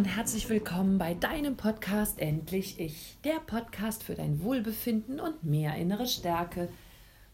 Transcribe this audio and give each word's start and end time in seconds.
und 0.00 0.06
herzlich 0.06 0.48
willkommen 0.48 0.96
bei 0.96 1.12
deinem 1.12 1.58
Podcast 1.58 2.20
Endlich 2.20 2.80
Ich, 2.80 3.18
der 3.22 3.38
Podcast 3.38 4.02
für 4.02 4.14
dein 4.14 4.42
Wohlbefinden 4.42 5.20
und 5.20 5.44
mehr 5.44 5.74
innere 5.74 6.06
Stärke. 6.06 6.70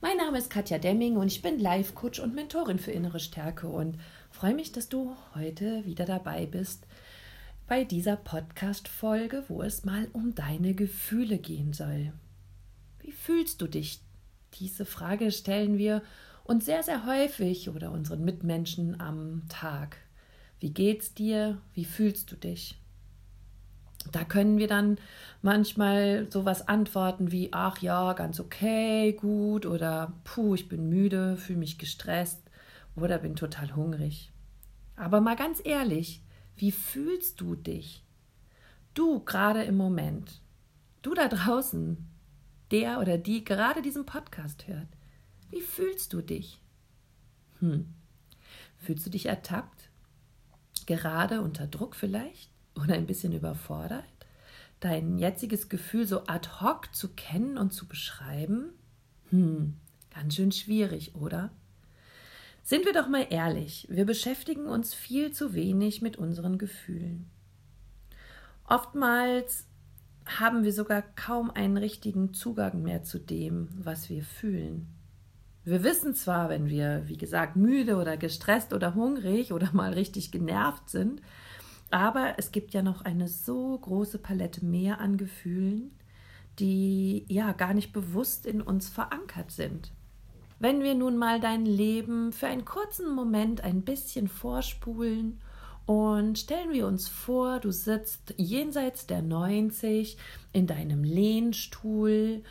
Mein 0.00 0.16
Name 0.16 0.38
ist 0.38 0.50
Katja 0.50 0.78
Demming 0.78 1.16
und 1.16 1.28
ich 1.28 1.42
bin 1.42 1.60
Life 1.60 1.92
Coach 1.92 2.18
und 2.18 2.34
Mentorin 2.34 2.80
für 2.80 2.90
innere 2.90 3.20
Stärke 3.20 3.68
und 3.68 4.00
freue 4.32 4.52
mich, 4.52 4.72
dass 4.72 4.88
du 4.88 5.14
heute 5.36 5.84
wieder 5.84 6.06
dabei 6.06 6.46
bist 6.46 6.88
bei 7.68 7.84
dieser 7.84 8.16
Podcast 8.16 8.88
Folge, 8.88 9.44
wo 9.46 9.62
es 9.62 9.84
mal 9.84 10.08
um 10.12 10.34
deine 10.34 10.74
Gefühle 10.74 11.38
gehen 11.38 11.72
soll. 11.72 12.14
Wie 12.98 13.12
fühlst 13.12 13.62
du 13.62 13.68
dich? 13.68 14.00
Diese 14.54 14.86
Frage 14.86 15.30
stellen 15.30 15.78
wir 15.78 16.02
uns 16.42 16.64
sehr 16.64 16.82
sehr 16.82 17.06
häufig 17.06 17.68
oder 17.70 17.92
unseren 17.92 18.24
Mitmenschen 18.24 19.00
am 19.00 19.44
Tag. 19.48 19.98
Wie 20.60 20.70
geht's 20.70 21.14
dir? 21.14 21.58
Wie 21.74 21.84
fühlst 21.84 22.32
du 22.32 22.36
dich? 22.36 22.78
Da 24.12 24.24
können 24.24 24.58
wir 24.58 24.68
dann 24.68 24.98
manchmal 25.42 26.30
sowas 26.30 26.68
antworten 26.68 27.32
wie, 27.32 27.52
ach 27.52 27.78
ja, 27.78 28.12
ganz 28.12 28.40
okay, 28.40 29.12
gut 29.12 29.66
oder 29.66 30.12
puh, 30.24 30.54
ich 30.54 30.68
bin 30.68 30.88
müde, 30.88 31.36
fühle 31.36 31.58
mich 31.58 31.78
gestresst 31.78 32.40
oder 32.94 33.18
bin 33.18 33.36
total 33.36 33.74
hungrig. 33.74 34.30
Aber 34.96 35.20
mal 35.20 35.36
ganz 35.36 35.60
ehrlich, 35.64 36.22
wie 36.56 36.72
fühlst 36.72 37.40
du 37.40 37.54
dich? 37.54 38.02
Du 38.94 39.20
gerade 39.20 39.64
im 39.64 39.76
Moment, 39.76 40.40
du 41.02 41.12
da 41.12 41.28
draußen, 41.28 41.98
der 42.70 43.00
oder 43.00 43.18
die 43.18 43.44
gerade 43.44 43.82
diesen 43.82 44.06
Podcast 44.06 44.66
hört, 44.66 44.88
wie 45.50 45.60
fühlst 45.60 46.12
du 46.12 46.22
dich? 46.22 46.60
Hm. 47.60 47.92
Fühlst 48.78 49.06
du 49.06 49.10
dich 49.10 49.26
ertappt? 49.26 49.75
Gerade 50.86 51.42
unter 51.42 51.66
Druck 51.66 51.94
vielleicht 51.96 52.50
oder 52.74 52.94
ein 52.94 53.06
bisschen 53.06 53.32
überfordert? 53.32 54.04
Dein 54.80 55.18
jetziges 55.18 55.68
Gefühl 55.68 56.06
so 56.06 56.24
ad 56.26 56.48
hoc 56.60 56.94
zu 56.94 57.08
kennen 57.14 57.58
und 57.58 57.72
zu 57.72 57.86
beschreiben? 57.86 58.70
Hm, 59.30 59.74
ganz 60.14 60.34
schön 60.34 60.52
schwierig, 60.52 61.14
oder? 61.14 61.50
Sind 62.62 62.84
wir 62.84 62.92
doch 62.92 63.08
mal 63.08 63.26
ehrlich, 63.30 63.86
wir 63.90 64.04
beschäftigen 64.04 64.66
uns 64.66 64.92
viel 64.92 65.32
zu 65.32 65.54
wenig 65.54 66.02
mit 66.02 66.16
unseren 66.16 66.58
Gefühlen. 66.58 67.30
Oftmals 68.64 69.66
haben 70.26 70.64
wir 70.64 70.72
sogar 70.72 71.02
kaum 71.02 71.50
einen 71.50 71.76
richtigen 71.76 72.34
Zugang 72.34 72.82
mehr 72.82 73.04
zu 73.04 73.20
dem, 73.20 73.68
was 73.76 74.10
wir 74.10 74.24
fühlen. 74.24 74.88
Wir 75.66 75.82
wissen 75.82 76.14
zwar, 76.14 76.48
wenn 76.48 76.68
wir, 76.68 77.02
wie 77.06 77.16
gesagt, 77.16 77.56
müde 77.56 77.96
oder 77.96 78.16
gestresst 78.16 78.72
oder 78.72 78.94
hungrig 78.94 79.52
oder 79.52 79.68
mal 79.72 79.92
richtig 79.92 80.30
genervt 80.30 80.88
sind, 80.88 81.20
aber 81.90 82.34
es 82.36 82.52
gibt 82.52 82.72
ja 82.72 82.82
noch 82.82 83.04
eine 83.04 83.26
so 83.26 83.76
große 83.76 84.18
Palette 84.18 84.64
mehr 84.64 85.00
an 85.00 85.16
Gefühlen, 85.16 85.90
die 86.60 87.24
ja 87.28 87.50
gar 87.50 87.74
nicht 87.74 87.92
bewusst 87.92 88.46
in 88.46 88.62
uns 88.62 88.88
verankert 88.88 89.50
sind. 89.50 89.90
Wenn 90.60 90.84
wir 90.84 90.94
nun 90.94 91.16
mal 91.16 91.40
dein 91.40 91.66
Leben 91.66 92.32
für 92.32 92.46
einen 92.46 92.64
kurzen 92.64 93.12
Moment 93.12 93.64
ein 93.64 93.82
bisschen 93.82 94.28
vorspulen 94.28 95.40
und 95.84 96.38
stellen 96.38 96.72
wir 96.72 96.86
uns 96.86 97.08
vor, 97.08 97.58
du 97.58 97.72
sitzt 97.72 98.34
jenseits 98.36 99.08
der 99.08 99.20
90 99.20 100.16
in 100.52 100.68
deinem 100.68 101.02
Lehnstuhl 101.02 102.44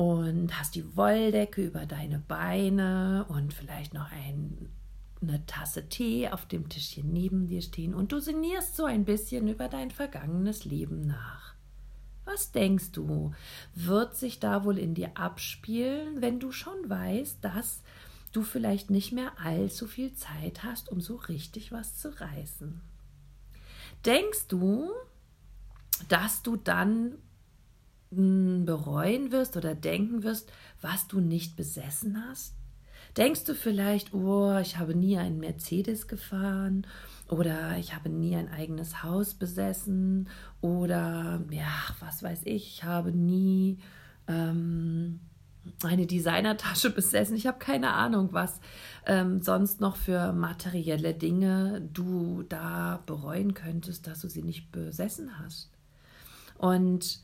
und 0.00 0.58
hast 0.58 0.76
die 0.76 0.96
Wolldecke 0.96 1.62
über 1.62 1.84
deine 1.84 2.20
Beine 2.20 3.26
und 3.28 3.52
vielleicht 3.52 3.92
noch 3.92 4.10
ein, 4.10 4.70
eine 5.20 5.44
Tasse 5.44 5.90
Tee 5.90 6.30
auf 6.30 6.46
dem 6.46 6.70
Tischchen 6.70 7.12
neben 7.12 7.48
dir 7.48 7.60
stehen 7.60 7.92
und 7.92 8.10
du 8.10 8.18
sinnierst 8.18 8.76
so 8.76 8.86
ein 8.86 9.04
bisschen 9.04 9.46
über 9.46 9.68
dein 9.68 9.90
vergangenes 9.90 10.64
Leben 10.64 11.06
nach. 11.06 11.54
Was 12.24 12.50
denkst 12.50 12.92
du, 12.92 13.32
wird 13.74 14.16
sich 14.16 14.40
da 14.40 14.64
wohl 14.64 14.78
in 14.78 14.94
dir 14.94 15.18
abspielen, 15.18 16.22
wenn 16.22 16.40
du 16.40 16.50
schon 16.50 16.88
weißt, 16.88 17.44
dass 17.44 17.82
du 18.32 18.40
vielleicht 18.42 18.88
nicht 18.88 19.12
mehr 19.12 19.32
allzu 19.38 19.86
viel 19.86 20.14
Zeit 20.14 20.64
hast, 20.64 20.90
um 20.90 21.02
so 21.02 21.16
richtig 21.16 21.72
was 21.72 21.98
zu 21.98 22.18
reißen? 22.18 22.80
Denkst 24.06 24.46
du, 24.48 24.88
dass 26.08 26.42
du 26.42 26.56
dann 26.56 27.18
bereuen 28.10 29.30
wirst 29.30 29.56
oder 29.56 29.74
denken 29.74 30.22
wirst, 30.22 30.52
was 30.80 31.06
du 31.06 31.20
nicht 31.20 31.56
besessen 31.56 32.24
hast? 32.28 32.54
Denkst 33.16 33.44
du 33.44 33.54
vielleicht, 33.54 34.14
oh, 34.14 34.56
ich 34.58 34.78
habe 34.78 34.94
nie 34.94 35.18
einen 35.18 35.38
Mercedes 35.38 36.06
gefahren 36.06 36.86
oder 37.28 37.76
ich 37.78 37.94
habe 37.94 38.08
nie 38.08 38.36
ein 38.36 38.48
eigenes 38.48 39.02
Haus 39.02 39.34
besessen 39.34 40.28
oder 40.60 41.42
ja, 41.50 41.72
was 42.00 42.22
weiß 42.22 42.42
ich, 42.44 42.66
ich 42.66 42.84
habe 42.84 43.10
nie 43.10 43.78
ähm, 44.28 45.20
eine 45.82 46.06
Designertasche 46.06 46.90
besessen. 46.94 47.36
Ich 47.36 47.46
habe 47.46 47.58
keine 47.58 47.92
Ahnung, 47.92 48.28
was 48.32 48.60
ähm, 49.06 49.42
sonst 49.42 49.80
noch 49.80 49.96
für 49.96 50.32
materielle 50.32 51.14
Dinge 51.14 51.82
du 51.92 52.44
da 52.48 53.02
bereuen 53.06 53.54
könntest, 53.54 54.06
dass 54.06 54.20
du 54.20 54.28
sie 54.28 54.42
nicht 54.42 54.70
besessen 54.70 55.38
hast. 55.38 55.70
Und 56.58 57.20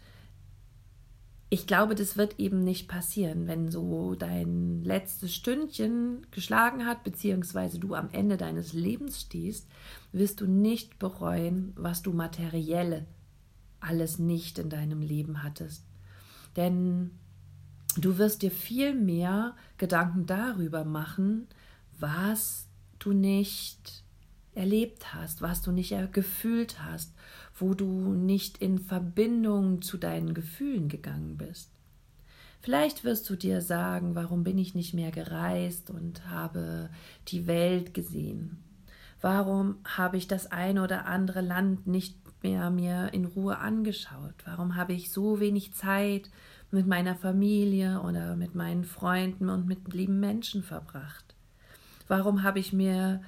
ich 1.48 1.66
glaube, 1.66 1.94
das 1.94 2.16
wird 2.16 2.40
eben 2.40 2.64
nicht 2.64 2.88
passieren, 2.88 3.46
wenn 3.46 3.70
so 3.70 4.16
dein 4.16 4.82
letztes 4.82 5.32
Stündchen 5.34 6.26
geschlagen 6.32 6.86
hat, 6.86 7.04
beziehungsweise 7.04 7.78
du 7.78 7.94
am 7.94 8.08
Ende 8.10 8.36
deines 8.36 8.72
Lebens 8.72 9.20
stehst, 9.20 9.68
wirst 10.12 10.40
du 10.40 10.46
nicht 10.46 10.98
bereuen, 10.98 11.72
was 11.76 12.02
du 12.02 12.12
materielle 12.12 13.06
alles 13.78 14.18
nicht 14.18 14.58
in 14.58 14.70
deinem 14.70 15.00
Leben 15.00 15.44
hattest. 15.44 15.84
Denn 16.56 17.12
du 17.96 18.18
wirst 18.18 18.42
dir 18.42 18.50
viel 18.50 18.94
mehr 18.94 19.54
Gedanken 19.78 20.26
darüber 20.26 20.84
machen, 20.84 21.46
was 21.98 22.66
du 22.98 23.12
nicht 23.12 24.02
erlebt 24.56 25.14
hast, 25.14 25.42
was 25.42 25.62
du 25.62 25.70
nicht 25.70 25.94
gefühlt 26.12 26.82
hast, 26.82 27.14
wo 27.54 27.74
du 27.74 28.14
nicht 28.14 28.58
in 28.58 28.78
Verbindung 28.78 29.82
zu 29.82 29.96
deinen 29.96 30.34
Gefühlen 30.34 30.88
gegangen 30.88 31.36
bist. 31.36 31.70
Vielleicht 32.60 33.04
wirst 33.04 33.30
du 33.30 33.36
dir 33.36 33.60
sagen, 33.60 34.14
warum 34.14 34.42
bin 34.42 34.58
ich 34.58 34.74
nicht 34.74 34.92
mehr 34.92 35.10
gereist 35.10 35.90
und 35.90 36.28
habe 36.28 36.90
die 37.28 37.46
Welt 37.46 37.94
gesehen? 37.94 38.58
Warum 39.20 39.76
habe 39.84 40.16
ich 40.16 40.26
das 40.26 40.50
eine 40.50 40.82
oder 40.82 41.06
andere 41.06 41.40
Land 41.40 41.86
nicht 41.86 42.16
mehr 42.42 42.70
mir 42.70 43.12
in 43.12 43.24
Ruhe 43.24 43.58
angeschaut? 43.58 44.34
Warum 44.44 44.76
habe 44.76 44.92
ich 44.92 45.12
so 45.12 45.40
wenig 45.40 45.74
Zeit 45.74 46.30
mit 46.70 46.86
meiner 46.86 47.14
Familie 47.14 48.00
oder 48.00 48.36
mit 48.36 48.54
meinen 48.54 48.84
Freunden 48.84 49.48
und 49.48 49.66
mit 49.66 49.92
lieben 49.94 50.20
Menschen 50.20 50.62
verbracht? 50.62 51.34
Warum 52.08 52.42
habe 52.42 52.58
ich 52.58 52.72
mir 52.72 53.20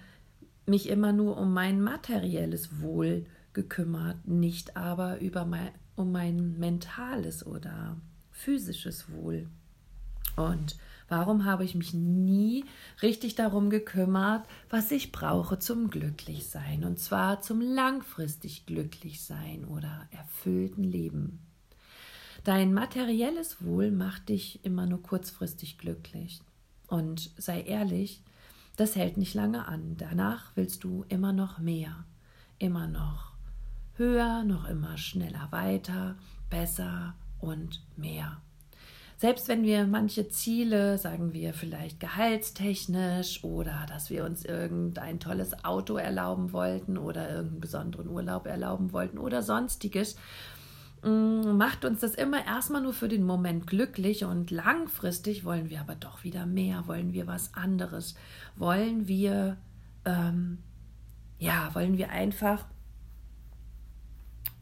mich 0.69 0.89
immer 0.89 1.13
nur 1.13 1.37
um 1.37 1.53
mein 1.53 1.81
materielles 1.81 2.81
Wohl 2.81 3.27
gekümmert, 3.53 4.27
nicht 4.27 4.77
aber 4.77 5.21
über 5.21 5.45
mein, 5.45 5.71
um 5.97 6.13
mein 6.13 6.59
mentales 6.59 7.45
oder 7.45 7.97
physisches 8.31 9.11
Wohl. 9.11 9.49
Und 10.37 10.77
warum 11.09 11.45
habe 11.45 11.65
ich 11.65 11.75
mich 11.75 11.95
nie 11.95 12.65
richtig 13.03 13.35
darum 13.35 13.71
gekümmert, 13.71 14.47
was 14.71 14.91
ich 14.91 15.11
brauche 15.11 15.59
zum 15.59 15.91
Glücklichsein, 15.91 16.85
und 16.85 17.01
zwar 17.01 17.41
zum 17.41 17.61
langfristig 17.61 18.67
Glücklichsein 18.67 19.65
oder 19.65 20.07
erfüllten 20.11 20.85
Leben? 20.85 21.41
Dein 22.45 22.73
materielles 22.73 23.65
Wohl 23.65 23.91
macht 23.91 24.29
dich 24.29 24.65
immer 24.65 24.87
nur 24.87 25.03
kurzfristig 25.03 25.79
glücklich. 25.79 26.41
Und 26.87 27.31
sei 27.37 27.63
ehrlich, 27.63 28.23
das 28.79 28.95
hält 28.95 29.17
nicht 29.17 29.35
lange 29.35 29.67
an. 29.67 29.97
Danach 29.97 30.53
willst 30.55 30.85
du 30.85 31.05
immer 31.09 31.33
noch 31.33 31.59
mehr, 31.59 32.05
immer 32.59 32.87
noch 32.87 33.33
höher, 33.95 34.45
noch 34.45 34.69
immer 34.69 34.97
schneller 34.97 35.49
weiter, 35.51 36.17
besser 36.49 37.15
und 37.41 37.83
mehr. 37.97 38.41
Selbst 39.17 39.49
wenn 39.49 39.65
wir 39.65 39.85
manche 39.85 40.29
Ziele, 40.29 40.97
sagen 40.97 41.33
wir 41.33 41.53
vielleicht 41.53 41.99
gehaltstechnisch 41.99 43.43
oder 43.43 43.85
dass 43.89 44.11
wir 44.11 44.25
uns 44.25 44.45
irgendein 44.45 45.19
tolles 45.19 45.65
Auto 45.65 45.97
erlauben 45.97 46.53
wollten 46.53 46.97
oder 46.97 47.29
irgendeinen 47.29 47.61
besonderen 47.61 48.09
Urlaub 48.09 48.47
erlauben 48.47 48.93
wollten 48.93 49.19
oder 49.19 49.43
sonstiges, 49.43 50.15
macht 51.03 51.85
uns 51.85 52.01
das 52.01 52.15
immer 52.15 52.45
erstmal 52.45 52.83
nur 52.83 52.93
für 52.93 53.09
den 53.09 53.25
Moment 53.25 53.67
glücklich 53.67 54.25
und 54.25 54.51
langfristig 54.51 55.45
wollen 55.45 55.71
wir 55.71 55.81
aber 55.81 55.95
doch 55.95 56.25
wieder 56.25 56.47
mehr, 56.47 56.87
wollen 56.87 57.13
wir 57.13 57.27
was 57.27 57.55
anderes, 57.55 58.17
wollen 58.57 59.07
wir, 59.07 59.57
ähm, 60.05 60.59
ja, 61.39 61.75
wollen 61.75 61.99
wir 61.99 62.11
einfach 62.11 62.67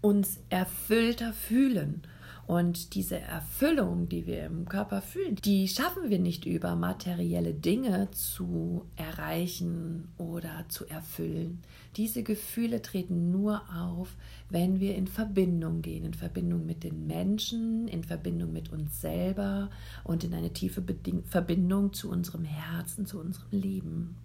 uns 0.02 0.38
erfüllter 0.50 1.32
fühlen. 1.32 2.02
Und 2.46 2.94
diese 2.94 3.18
Erfüllung, 3.18 4.08
die 4.08 4.26
wir 4.26 4.44
im 4.44 4.68
Körper 4.68 5.02
fühlen, 5.02 5.34
die 5.34 5.66
schaffen 5.66 6.10
wir 6.10 6.20
nicht 6.20 6.46
über 6.46 6.76
materielle 6.76 7.52
Dinge 7.52 8.08
zu 8.12 8.84
erreichen 8.94 10.08
oder 10.16 10.64
zu 10.68 10.86
erfüllen. 10.86 11.62
Diese 11.96 12.22
Gefühle 12.22 12.82
treten 12.82 13.32
nur 13.32 13.62
auf, 13.74 14.14
wenn 14.48 14.78
wir 14.78 14.94
in 14.94 15.08
Verbindung 15.08 15.82
gehen, 15.82 16.04
in 16.04 16.14
Verbindung 16.14 16.66
mit 16.66 16.84
den 16.84 17.06
Menschen, 17.08 17.88
in 17.88 18.04
Verbindung 18.04 18.52
mit 18.52 18.70
uns 18.70 19.00
selber 19.00 19.68
und 20.04 20.22
in 20.22 20.32
eine 20.32 20.52
tiefe 20.52 20.84
Verbindung 21.24 21.92
zu 21.92 22.10
unserem 22.10 22.44
Herzen, 22.44 23.06
zu 23.06 23.18
unserem 23.18 23.50
Leben. 23.50 24.16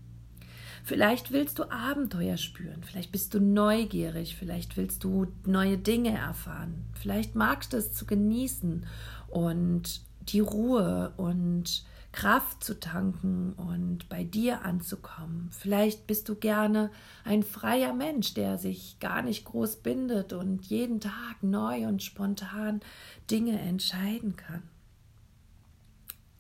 Vielleicht 0.84 1.32
willst 1.32 1.60
du 1.60 1.72
Abenteuer 1.72 2.38
spüren, 2.38 2.84
vielleicht 2.84 3.12
bist 3.12 3.34
du 3.34 3.40
neugierig, 3.40 4.36
vielleicht 4.36 4.78
willst 4.78 5.04
du 5.04 5.28
neue 5.46 5.78
Dinge 5.78 6.18
erfahren, 6.18 6.86
vielleicht 7.00 7.36
magst 7.36 7.74
du 7.74 7.78
es 7.78 7.94
zu 7.94 8.06
genießen 8.06 8.86
und 9.30 10.02
die 10.22 10.40
Ruhe 10.40 11.14
und 11.18 11.86
Kraft 12.12 12.64
zu 12.64 12.78
tanken 12.80 13.54
und 13.54 14.10
bei 14.10 14.24
dir 14.24 14.66
anzukommen. 14.66 15.50
Vielleicht 15.52 16.08
bist 16.08 16.28
du 16.28 16.36
gerne 16.36 16.92
ein 17.24 17.42
freier 17.42 17.94
Mensch, 17.94 18.34
der 18.34 18.58
sich 18.58 19.00
gar 19.00 19.22
nicht 19.22 19.46
groß 19.46 19.78
bindet 19.78 20.34
und 20.34 20.66
jeden 20.66 21.00
Tag 21.00 21.42
neu 21.42 21.88
und 21.88 22.04
spontan 22.04 22.82
Dinge 23.30 23.60
entscheiden 23.60 24.36
kann. 24.36 24.64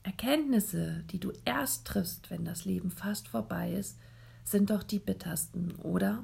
Erkenntnisse, 0.03 1.03
die 1.11 1.19
du 1.19 1.31
erst 1.45 1.85
triffst, 1.85 2.31
wenn 2.31 2.43
das 2.43 2.65
Leben 2.65 2.91
fast 2.91 3.29
vorbei 3.29 3.71
ist, 3.71 3.97
sind 4.43 4.69
doch 4.69 4.83
die 4.83 4.99
bittersten, 4.99 5.73
oder? 5.83 6.23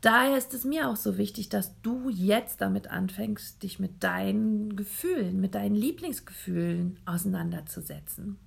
Daher 0.00 0.38
ist 0.38 0.54
es 0.54 0.64
mir 0.64 0.88
auch 0.88 0.96
so 0.96 1.18
wichtig, 1.18 1.50
dass 1.50 1.78
du 1.82 2.08
jetzt 2.08 2.62
damit 2.62 2.88
anfängst, 2.88 3.62
dich 3.62 3.78
mit 3.78 4.02
deinen 4.02 4.74
Gefühlen, 4.74 5.40
mit 5.40 5.54
deinen 5.54 5.74
Lieblingsgefühlen 5.74 6.98
auseinanderzusetzen. 7.04 8.38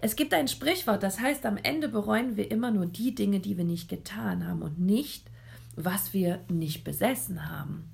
Es 0.00 0.16
gibt 0.16 0.34
ein 0.34 0.48
Sprichwort, 0.48 1.02
das 1.02 1.20
heißt, 1.20 1.46
am 1.46 1.56
Ende 1.56 1.88
bereuen 1.88 2.36
wir 2.36 2.50
immer 2.50 2.70
nur 2.70 2.86
die 2.86 3.14
Dinge, 3.14 3.40
die 3.40 3.56
wir 3.56 3.64
nicht 3.64 3.88
getan 3.88 4.46
haben 4.46 4.62
und 4.62 4.78
nicht, 4.80 5.30
was 5.76 6.12
wir 6.12 6.40
nicht 6.48 6.82
besessen 6.84 7.48
haben. 7.48 7.84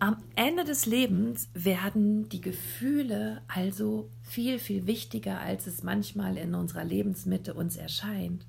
Am 0.00 0.16
Ende 0.36 0.64
des 0.64 0.86
Lebens 0.86 1.48
werden 1.54 2.28
die 2.28 2.40
Gefühle 2.40 3.42
also 3.48 4.08
viel, 4.22 4.58
viel 4.58 4.86
wichtiger, 4.86 5.40
als 5.40 5.66
es 5.66 5.82
manchmal 5.82 6.36
in 6.36 6.54
unserer 6.54 6.84
Lebensmitte 6.84 7.54
uns 7.54 7.76
erscheint. 7.76 8.44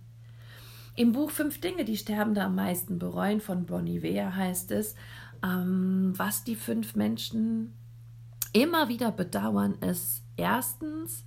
Im 0.95 1.13
Buch 1.13 1.31
Fünf 1.31 1.61
Dinge, 1.61 1.85
die 1.85 1.97
Sterbende 1.97 2.43
am 2.43 2.55
meisten 2.55 2.99
bereuen 2.99 3.41
von 3.41 3.65
Bonnie 3.65 4.01
Wehr 4.01 4.35
heißt 4.35 4.71
es, 4.71 4.95
ähm, 5.43 6.13
was 6.17 6.43
die 6.43 6.55
fünf 6.55 6.95
Menschen 6.95 7.73
immer 8.51 8.89
wieder 8.89 9.11
bedauern, 9.11 9.75
ist 9.75 10.23
erstens, 10.35 11.23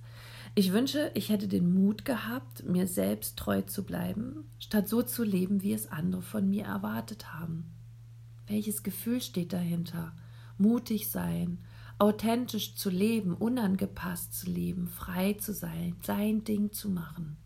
ich 0.55 0.71
wünsche, 0.71 1.09
ich 1.15 1.29
hätte 1.29 1.47
den 1.47 1.73
Mut 1.73 2.05
gehabt, 2.05 2.63
mir 2.65 2.85
selbst 2.85 3.39
treu 3.39 3.61
zu 3.61 3.83
bleiben, 3.83 4.43
statt 4.59 4.87
so 4.87 5.01
zu 5.01 5.23
leben, 5.23 5.63
wie 5.63 5.73
es 5.73 5.91
andere 5.91 6.21
von 6.21 6.47
mir 6.47 6.65
erwartet 6.65 7.33
haben. 7.33 7.71
Welches 8.45 8.83
Gefühl 8.83 9.21
steht 9.21 9.53
dahinter? 9.53 10.15
Mutig 10.59 11.09
sein, 11.09 11.57
authentisch 11.97 12.75
zu 12.75 12.91
leben, 12.91 13.33
unangepasst 13.33 14.35
zu 14.35 14.51
leben, 14.51 14.87
frei 14.87 15.33
zu 15.33 15.53
sein, 15.53 15.95
sein 16.03 16.43
Ding 16.43 16.71
zu 16.71 16.89
machen. 16.89 17.37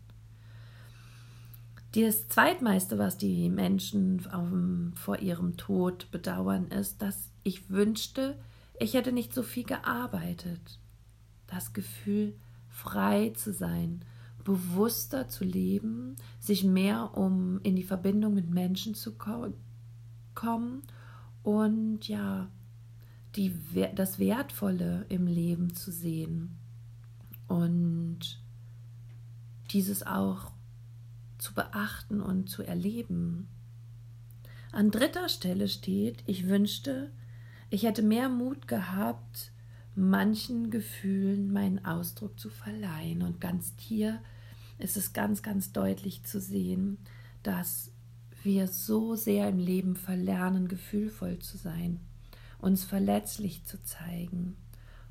Das 1.92 2.28
zweitmeiste, 2.28 2.98
was 2.98 3.16
die 3.16 3.48
Menschen 3.48 4.26
um, 4.34 4.92
vor 4.94 5.20
ihrem 5.20 5.56
Tod 5.56 6.10
bedauern, 6.10 6.68
ist, 6.68 7.00
dass 7.00 7.30
ich 7.44 7.70
wünschte, 7.70 8.38
ich 8.78 8.94
hätte 8.94 9.12
nicht 9.12 9.32
so 9.32 9.42
viel 9.42 9.64
gearbeitet. 9.64 10.78
Das 11.46 11.72
Gefühl, 11.72 12.34
frei 12.68 13.30
zu 13.30 13.52
sein, 13.52 14.04
bewusster 14.44 15.28
zu 15.28 15.44
leben, 15.44 16.16
sich 16.38 16.62
mehr 16.62 17.16
um 17.16 17.60
in 17.62 17.74
die 17.74 17.82
Verbindung 17.82 18.34
mit 18.34 18.50
Menschen 18.50 18.94
zu 18.94 19.14
ko 19.14 19.52
kommen 20.34 20.82
und 21.42 22.06
ja, 22.06 22.48
die, 23.34 23.54
das 23.94 24.18
Wertvolle 24.18 25.04
im 25.08 25.26
Leben 25.26 25.74
zu 25.74 25.90
sehen 25.90 26.56
und 27.48 28.40
dieses 29.70 30.06
auch 30.06 30.52
zu 31.38 31.54
beachten 31.54 32.20
und 32.20 32.48
zu 32.50 32.62
erleben. 32.62 33.48
An 34.72 34.90
dritter 34.90 35.28
Stelle 35.28 35.68
steht, 35.68 36.22
ich 36.26 36.48
wünschte, 36.48 37.10
ich 37.70 37.84
hätte 37.84 38.02
mehr 38.02 38.28
Mut 38.28 38.68
gehabt, 38.68 39.52
manchen 39.94 40.70
Gefühlen 40.70 41.52
meinen 41.52 41.84
Ausdruck 41.84 42.38
zu 42.38 42.50
verleihen. 42.50 43.22
Und 43.22 43.40
ganz 43.40 43.72
hier 43.78 44.20
ist 44.78 44.96
es 44.96 45.12
ganz, 45.12 45.42
ganz 45.42 45.72
deutlich 45.72 46.24
zu 46.24 46.40
sehen, 46.40 46.98
dass 47.42 47.90
wir 48.42 48.68
so 48.68 49.16
sehr 49.16 49.48
im 49.48 49.58
Leben 49.58 49.96
verlernen, 49.96 50.68
gefühlvoll 50.68 51.38
zu 51.40 51.56
sein, 51.56 52.00
uns 52.58 52.84
verletzlich 52.84 53.64
zu 53.64 53.82
zeigen 53.82 54.56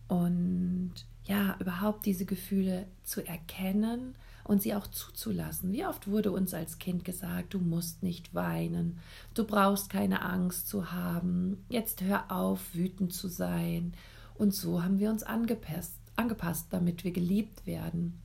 und 0.07 0.93
ja, 1.25 1.57
überhaupt 1.59 2.05
diese 2.05 2.25
Gefühle 2.25 2.87
zu 3.03 3.25
erkennen 3.25 4.15
und 4.47 4.61
sie 4.61 4.73
auch 4.73 4.87
zuzulassen. 4.87 5.73
Wie 5.73 5.85
oft 5.85 6.07
wurde 6.07 6.31
uns 6.31 6.53
als 6.53 6.79
Kind 6.79 7.03
gesagt, 7.03 7.53
du 7.53 7.59
musst 7.59 8.01
nicht 8.01 8.33
weinen, 8.33 8.99
du 9.33 9.43
brauchst 9.43 9.89
keine 9.89 10.21
Angst 10.21 10.67
zu 10.69 10.91
haben, 10.91 11.65
jetzt 11.69 12.01
hör 12.01 12.31
auf, 12.31 12.73
wütend 12.73 13.13
zu 13.13 13.27
sein. 13.27 13.93
Und 14.35 14.53
so 14.53 14.83
haben 14.83 14.99
wir 14.99 15.09
uns 15.09 15.23
angepasst, 15.23 15.97
angepasst 16.15 16.67
damit 16.71 17.03
wir 17.03 17.11
geliebt 17.11 17.65
werden 17.65 18.21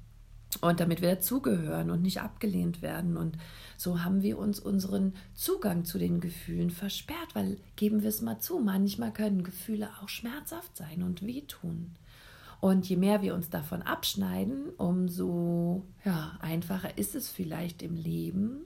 und 0.60 0.78
damit 0.78 1.00
wir 1.00 1.16
dazugehören 1.16 1.90
und 1.90 2.02
nicht 2.02 2.20
abgelehnt 2.20 2.82
werden. 2.82 3.16
Und 3.16 3.36
so 3.76 4.04
haben 4.04 4.22
wir 4.22 4.38
uns 4.38 4.60
unseren 4.60 5.14
Zugang 5.34 5.84
zu 5.84 5.98
den 5.98 6.20
Gefühlen 6.20 6.70
versperrt, 6.70 7.34
weil 7.34 7.56
geben 7.74 8.02
wir 8.02 8.10
es 8.10 8.22
mal 8.22 8.38
zu, 8.38 8.60
manchmal 8.60 9.12
können 9.12 9.42
Gefühle 9.42 9.88
auch 10.00 10.08
schmerzhaft 10.08 10.76
sein 10.76 11.02
und 11.02 11.26
wehtun. 11.26 11.96
Und 12.62 12.88
je 12.88 12.96
mehr 12.96 13.22
wir 13.22 13.34
uns 13.34 13.50
davon 13.50 13.82
abschneiden, 13.82 14.68
umso 14.76 15.84
ja, 16.04 16.38
einfacher 16.40 16.96
ist 16.96 17.16
es 17.16 17.28
vielleicht 17.28 17.82
im 17.82 17.96
Leben, 17.96 18.60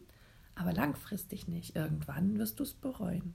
aber 0.54 0.75
langfristig 0.75 1.48
nicht. 1.48 1.76
Irgendwann 1.76 2.38
wirst 2.38 2.60
du 2.60 2.64
es 2.64 2.75
bereuen. 2.75 3.32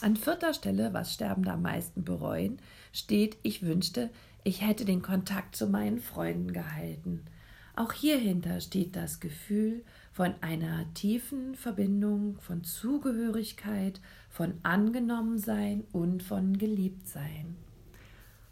An 0.00 0.14
vierter 0.14 0.54
Stelle, 0.54 0.94
was 0.94 1.12
Sterbende 1.12 1.50
am 1.50 1.62
meisten 1.62 2.04
bereuen, 2.04 2.58
steht, 2.92 3.36
ich 3.42 3.64
wünschte, 3.64 4.10
ich 4.44 4.64
hätte 4.64 4.84
den 4.84 5.02
Kontakt 5.02 5.56
zu 5.56 5.66
meinen 5.66 5.98
Freunden 5.98 6.52
gehalten. 6.52 7.24
Auch 7.74 7.92
hierhinter 7.92 8.60
steht 8.60 8.94
das 8.94 9.18
Gefühl 9.18 9.84
von 10.12 10.34
einer 10.40 10.86
tiefen 10.94 11.56
Verbindung, 11.56 12.38
von 12.38 12.62
Zugehörigkeit, 12.62 14.00
von 14.28 14.54
Angenommensein 14.62 15.82
und 15.90 16.22
von 16.22 16.56
Geliebtsein. 16.58 17.56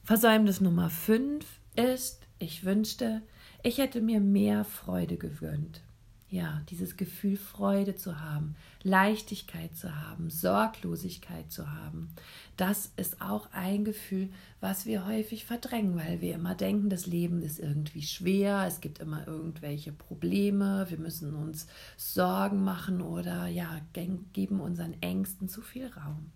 Versäumnis 0.06 0.60
Nummer 0.60 0.88
5 0.88 1.44
ist, 1.74 2.28
ich 2.38 2.64
wünschte, 2.64 3.22
ich 3.64 3.78
hätte 3.78 4.00
mir 4.00 4.20
mehr 4.20 4.64
Freude 4.64 5.16
gewöhnt. 5.16 5.82
Ja, 6.28 6.62
dieses 6.70 6.96
Gefühl 6.96 7.36
Freude 7.36 7.96
zu 7.96 8.20
haben, 8.20 8.54
Leichtigkeit 8.84 9.76
zu 9.76 9.96
haben, 9.96 10.30
Sorglosigkeit 10.30 11.50
zu 11.50 11.72
haben, 11.72 12.10
das 12.56 12.92
ist 12.96 13.20
auch 13.20 13.48
ein 13.50 13.84
Gefühl, 13.84 14.28
was 14.60 14.86
wir 14.86 15.06
häufig 15.06 15.44
verdrängen, 15.44 15.96
weil 15.96 16.20
wir 16.20 16.36
immer 16.36 16.54
denken, 16.54 16.88
das 16.88 17.06
Leben 17.06 17.42
ist 17.42 17.58
irgendwie 17.58 18.02
schwer, 18.02 18.64
es 18.64 18.80
gibt 18.80 19.00
immer 19.00 19.26
irgendwelche 19.26 19.90
Probleme, 19.90 20.86
wir 20.88 20.98
müssen 20.98 21.34
uns 21.34 21.66
Sorgen 21.96 22.62
machen 22.62 23.02
oder 23.02 23.48
ja, 23.48 23.80
geben 23.92 24.60
unseren 24.60 24.94
Ängsten 25.02 25.48
zu 25.48 25.62
viel 25.62 25.88
Raum. 25.88 26.30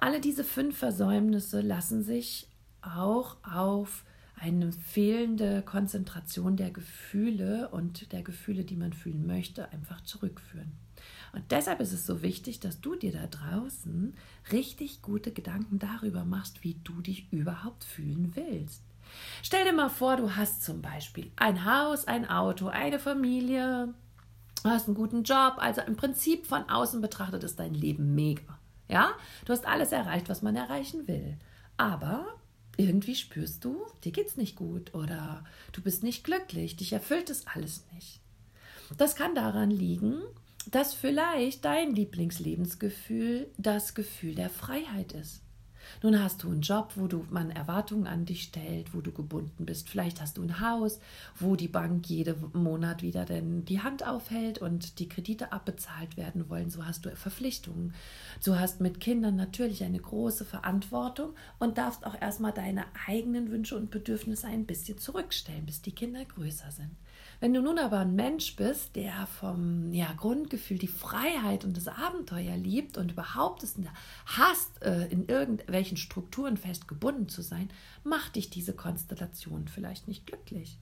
Alle 0.00 0.20
diese 0.20 0.44
fünf 0.44 0.78
Versäumnisse 0.78 1.60
lassen 1.60 2.04
sich 2.04 2.47
auch 2.82 3.36
auf 3.42 4.04
eine 4.40 4.72
fehlende 4.72 5.62
Konzentration 5.62 6.56
der 6.56 6.70
Gefühle 6.70 7.68
und 7.70 8.12
der 8.12 8.22
Gefühle, 8.22 8.64
die 8.64 8.76
man 8.76 8.92
fühlen 8.92 9.26
möchte, 9.26 9.70
einfach 9.72 10.00
zurückführen. 10.02 10.72
Und 11.32 11.44
deshalb 11.50 11.80
ist 11.80 11.92
es 11.92 12.06
so 12.06 12.22
wichtig, 12.22 12.60
dass 12.60 12.80
du 12.80 12.94
dir 12.94 13.12
da 13.12 13.26
draußen 13.26 14.14
richtig 14.52 15.02
gute 15.02 15.32
Gedanken 15.32 15.78
darüber 15.78 16.24
machst, 16.24 16.64
wie 16.64 16.74
du 16.84 17.00
dich 17.00 17.32
überhaupt 17.32 17.84
fühlen 17.84 18.32
willst. 18.34 18.82
Stell 19.42 19.64
dir 19.64 19.72
mal 19.72 19.88
vor, 19.88 20.16
du 20.16 20.36
hast 20.36 20.62
zum 20.62 20.82
Beispiel 20.82 21.30
ein 21.36 21.64
Haus, 21.64 22.06
ein 22.06 22.28
Auto, 22.28 22.68
eine 22.68 22.98
Familie, 22.98 23.94
hast 24.64 24.86
einen 24.86 24.96
guten 24.96 25.22
Job, 25.22 25.54
also 25.58 25.80
im 25.82 25.96
Prinzip 25.96 26.46
von 26.46 26.68
außen 26.68 27.00
betrachtet 27.00 27.44
ist 27.44 27.58
dein 27.58 27.74
Leben 27.74 28.14
mega. 28.14 28.58
Ja, 28.88 29.10
du 29.44 29.52
hast 29.52 29.66
alles 29.66 29.92
erreicht, 29.92 30.28
was 30.28 30.42
man 30.42 30.56
erreichen 30.56 31.06
will. 31.06 31.36
Aber 31.76 32.26
irgendwie 32.78 33.16
spürst 33.16 33.64
du, 33.64 33.84
dir 34.04 34.12
geht's 34.12 34.36
nicht 34.36 34.56
gut 34.56 34.94
oder 34.94 35.44
du 35.72 35.82
bist 35.82 36.02
nicht 36.02 36.24
glücklich, 36.24 36.76
dich 36.76 36.92
erfüllt 36.92 37.28
es 37.28 37.46
alles 37.46 37.84
nicht. 37.92 38.20
Das 38.96 39.16
kann 39.16 39.34
daran 39.34 39.70
liegen, 39.70 40.22
dass 40.70 40.94
vielleicht 40.94 41.64
dein 41.64 41.94
Lieblingslebensgefühl 41.94 43.50
das 43.58 43.94
Gefühl 43.94 44.34
der 44.34 44.48
Freiheit 44.48 45.12
ist. 45.12 45.42
Nun 46.02 46.22
hast 46.22 46.42
du 46.42 46.50
einen 46.50 46.60
Job, 46.60 46.92
wo 46.96 47.06
du 47.06 47.26
man 47.30 47.50
Erwartungen 47.50 48.06
an 48.06 48.24
dich 48.24 48.44
stellt, 48.44 48.94
wo 48.94 49.00
du 49.00 49.12
gebunden 49.12 49.66
bist. 49.66 49.88
Vielleicht 49.88 50.20
hast 50.20 50.38
du 50.38 50.42
ein 50.42 50.60
Haus, 50.60 51.00
wo 51.38 51.56
die 51.56 51.68
Bank 51.68 52.08
jeden 52.08 52.36
Monat 52.52 53.02
wieder 53.02 53.24
denn 53.24 53.64
die 53.64 53.80
Hand 53.80 54.06
aufhält 54.06 54.58
und 54.58 54.98
die 54.98 55.08
Kredite 55.08 55.52
abbezahlt 55.52 56.16
werden 56.16 56.48
wollen. 56.48 56.70
So 56.70 56.86
hast 56.86 57.04
du 57.04 57.14
Verpflichtungen. 57.14 57.94
Du 58.44 58.58
hast 58.58 58.80
mit 58.80 59.00
Kindern 59.00 59.36
natürlich 59.36 59.84
eine 59.84 59.98
große 59.98 60.44
Verantwortung 60.44 61.34
und 61.58 61.78
darfst 61.78 62.06
auch 62.06 62.20
erstmal 62.20 62.52
deine 62.52 62.84
eigenen 63.06 63.50
Wünsche 63.50 63.76
und 63.76 63.90
Bedürfnisse 63.90 64.46
ein 64.46 64.66
bisschen 64.66 64.98
zurückstellen, 64.98 65.66
bis 65.66 65.82
die 65.82 65.92
Kinder 65.92 66.24
größer 66.24 66.70
sind. 66.70 66.90
Wenn 67.40 67.54
du 67.54 67.62
nun 67.62 67.78
aber 67.78 68.00
ein 68.00 68.16
Mensch 68.16 68.56
bist, 68.56 68.96
der 68.96 69.26
vom 69.26 69.92
ja, 69.92 70.12
Grundgefühl 70.12 70.78
die 70.78 70.88
Freiheit 70.88 71.64
und 71.64 71.76
das 71.76 71.86
Abenteuer 71.86 72.56
liebt 72.56 72.98
und 72.98 73.12
überhaupt 73.12 73.62
es 73.62 73.76
hasst, 74.26 74.82
äh, 74.82 75.06
in 75.06 75.28
irgendwelchen 75.28 75.96
Strukturen 75.96 76.56
festgebunden 76.56 77.28
zu 77.28 77.42
sein, 77.42 77.70
macht 78.02 78.36
dich 78.36 78.50
diese 78.50 78.72
Konstellation 78.72 79.68
vielleicht 79.68 80.08
nicht 80.08 80.26
glücklich. 80.26 80.78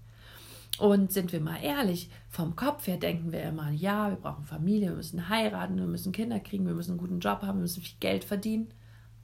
Und 0.79 1.13
sind 1.13 1.33
wir 1.33 1.41
mal 1.41 1.63
ehrlich, 1.63 2.11
vom 2.29 2.55
Kopf 2.55 2.87
her 2.87 2.99
denken 2.99 3.33
wir 3.33 3.43
immer, 3.43 3.71
ja, 3.71 4.11
wir 4.11 4.17
brauchen 4.17 4.45
Familie, 4.45 4.91
wir 4.91 4.97
müssen 4.97 5.29
heiraten, 5.29 5.77
wir 5.77 5.87
müssen 5.87 6.13
Kinder 6.13 6.41
kriegen, 6.41 6.67
wir 6.67 6.75
müssen 6.75 6.93
einen 6.93 7.01
guten 7.01 7.21
Job 7.21 7.43
haben, 7.43 7.59
wir 7.59 7.63
müssen 7.63 7.83
viel 7.83 7.97
Geld 8.01 8.25
verdienen. 8.25 8.69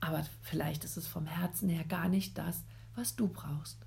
Aber 0.01 0.25
vielleicht 0.41 0.85
ist 0.85 0.97
es 0.97 1.07
vom 1.07 1.27
Herzen 1.27 1.69
her 1.69 1.85
gar 1.85 2.09
nicht 2.09 2.37
das, 2.37 2.65
was 2.95 3.17
du 3.17 3.29
brauchst. 3.29 3.79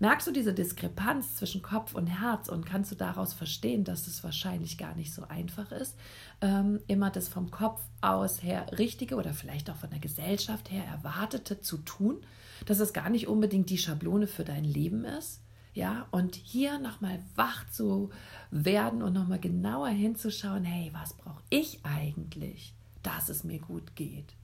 Merkst 0.00 0.26
du 0.26 0.32
diese 0.32 0.54
Diskrepanz 0.54 1.36
zwischen 1.36 1.60
Kopf 1.60 1.94
und 1.94 2.06
Herz 2.06 2.48
und 2.48 2.64
kannst 2.64 2.90
du 2.90 2.94
daraus 2.94 3.34
verstehen, 3.34 3.84
dass 3.84 4.06
es 4.06 4.24
wahrscheinlich 4.24 4.78
gar 4.78 4.94
nicht 4.94 5.12
so 5.12 5.24
einfach 5.28 5.70
ist, 5.72 5.94
ähm, 6.40 6.80
immer 6.86 7.10
das 7.10 7.28
vom 7.28 7.50
Kopf 7.50 7.82
aus 8.00 8.42
her 8.42 8.66
Richtige 8.78 9.16
oder 9.16 9.34
vielleicht 9.34 9.68
auch 9.68 9.76
von 9.76 9.90
der 9.90 9.98
Gesellschaft 9.98 10.70
her 10.70 10.84
Erwartete 10.86 11.60
zu 11.60 11.76
tun, 11.76 12.16
dass 12.64 12.80
es 12.80 12.94
gar 12.94 13.10
nicht 13.10 13.28
unbedingt 13.28 13.68
die 13.68 13.76
Schablone 13.76 14.26
für 14.26 14.44
dein 14.44 14.64
Leben 14.64 15.04
ist? 15.04 15.42
Ja, 15.74 16.06
und 16.10 16.34
hier 16.34 16.78
nochmal 16.78 17.22
wach 17.36 17.68
zu 17.70 18.08
werden 18.50 19.02
und 19.02 19.12
nochmal 19.12 19.38
genauer 19.38 19.88
hinzuschauen, 19.88 20.64
hey, 20.64 20.90
was 20.94 21.12
brauche 21.12 21.42
ich 21.50 21.80
eigentlich, 21.84 22.72
dass 23.02 23.28
es 23.28 23.44
mir 23.44 23.58
gut 23.58 23.94
geht? 23.96 24.34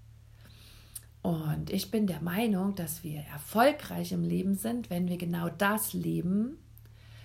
Und 1.27 1.71
ich 1.71 1.91
bin 1.91 2.07
der 2.07 2.23
Meinung, 2.23 2.77
dass 2.77 3.03
wir 3.03 3.19
erfolgreich 3.33 4.13
im 4.13 4.23
Leben 4.23 4.55
sind, 4.55 4.91
wenn 4.91 5.09
wir 5.09 5.19
genau 5.19 5.49
das 5.49 5.93
leben, 5.93 6.57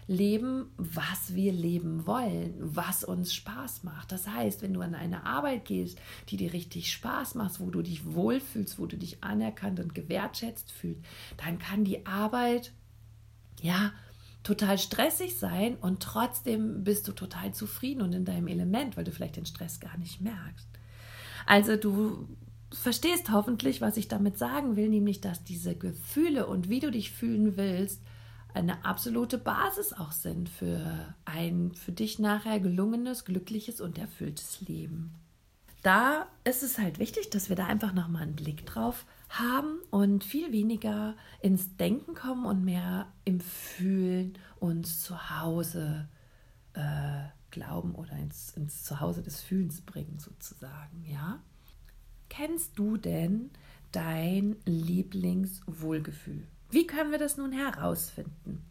leben, 0.07 0.71
was 0.75 1.35
wir 1.35 1.53
leben 1.53 2.07
wollen, 2.07 2.55
was 2.57 3.03
uns 3.03 3.31
Spaß 3.31 3.83
macht. 3.83 4.11
Das 4.11 4.27
heißt, 4.27 4.63
wenn 4.63 4.73
du 4.73 4.81
an 4.81 4.95
eine 4.95 5.27
Arbeit 5.27 5.65
gehst, 5.65 5.99
die 6.29 6.37
dir 6.37 6.51
richtig 6.51 6.91
Spaß 6.91 7.35
macht, 7.35 7.59
wo 7.59 7.69
du 7.69 7.83
dich 7.83 8.11
wohlfühlst, 8.15 8.79
wo 8.79 8.87
du 8.87 8.97
dich 8.97 9.23
anerkannt 9.23 9.79
und 9.79 9.93
gewertschätzt 9.93 10.71
fühlst, 10.71 11.03
dann 11.37 11.59
kann 11.59 11.83
die 11.83 12.03
Arbeit 12.07 12.73
ja 13.61 13.93
total 14.41 14.79
stressig 14.79 15.37
sein 15.37 15.75
und 15.75 16.01
trotzdem 16.01 16.83
bist 16.83 17.07
du 17.07 17.11
total 17.11 17.53
zufrieden 17.53 18.01
und 18.01 18.13
in 18.13 18.25
deinem 18.25 18.47
Element, 18.47 18.97
weil 18.97 19.03
du 19.03 19.11
vielleicht 19.11 19.35
den 19.35 19.45
Stress 19.45 19.79
gar 19.79 19.99
nicht 19.99 20.21
merkst. 20.21 20.67
Also 21.45 21.75
du 21.75 22.27
verstehst 22.71 23.31
hoffentlich, 23.31 23.81
was 23.81 23.97
ich 23.97 24.07
damit 24.07 24.37
sagen 24.37 24.75
will, 24.75 24.89
nämlich 24.89 25.21
dass 25.21 25.43
diese 25.43 25.75
Gefühle 25.75 26.47
und 26.47 26.69
wie 26.69 26.79
du 26.79 26.91
dich 26.91 27.11
fühlen 27.11 27.57
willst, 27.57 28.01
eine 28.53 28.83
absolute 28.85 29.37
Basis 29.37 29.93
auch 29.93 30.11
sind 30.11 30.49
für 30.49 31.15
ein 31.25 31.73
für 31.73 31.91
dich 31.91 32.19
nachher 32.19 32.59
gelungenes, 32.59 33.23
glückliches 33.25 33.79
und 33.79 33.97
erfülltes 33.97 34.61
Leben. 34.61 35.13
Da 35.83 36.27
ist 36.43 36.61
es 36.61 36.77
halt 36.77 36.99
wichtig, 36.99 37.29
dass 37.29 37.49
wir 37.49 37.55
da 37.55 37.65
einfach 37.65 37.93
nochmal 37.93 38.23
einen 38.23 38.35
Blick 38.35 38.65
drauf 38.65 39.05
haben 39.29 39.79
und 39.89 40.23
viel 40.23 40.51
weniger 40.51 41.15
ins 41.41 41.75
Denken 41.77 42.13
kommen 42.13 42.45
und 42.45 42.63
mehr 42.63 43.07
im 43.25 43.39
Fühlen 43.39 44.37
uns 44.59 45.01
zu 45.01 45.29
Hause 45.41 46.07
äh, 46.73 47.23
glauben 47.49 47.95
oder 47.95 48.13
ins, 48.17 48.51
ins 48.51 48.83
Zuhause 48.83 49.23
des 49.23 49.41
Fühlens 49.41 49.81
bringen 49.81 50.19
sozusagen, 50.19 51.03
ja. 51.05 51.41
Kennst 52.31 52.79
du 52.79 52.95
denn 52.95 53.51
dein 53.91 54.55
Lieblingswohlgefühl? 54.63 56.47
Wie 56.69 56.87
können 56.87 57.11
wir 57.11 57.19
das 57.19 57.35
nun 57.35 57.51
herausfinden? 57.51 58.65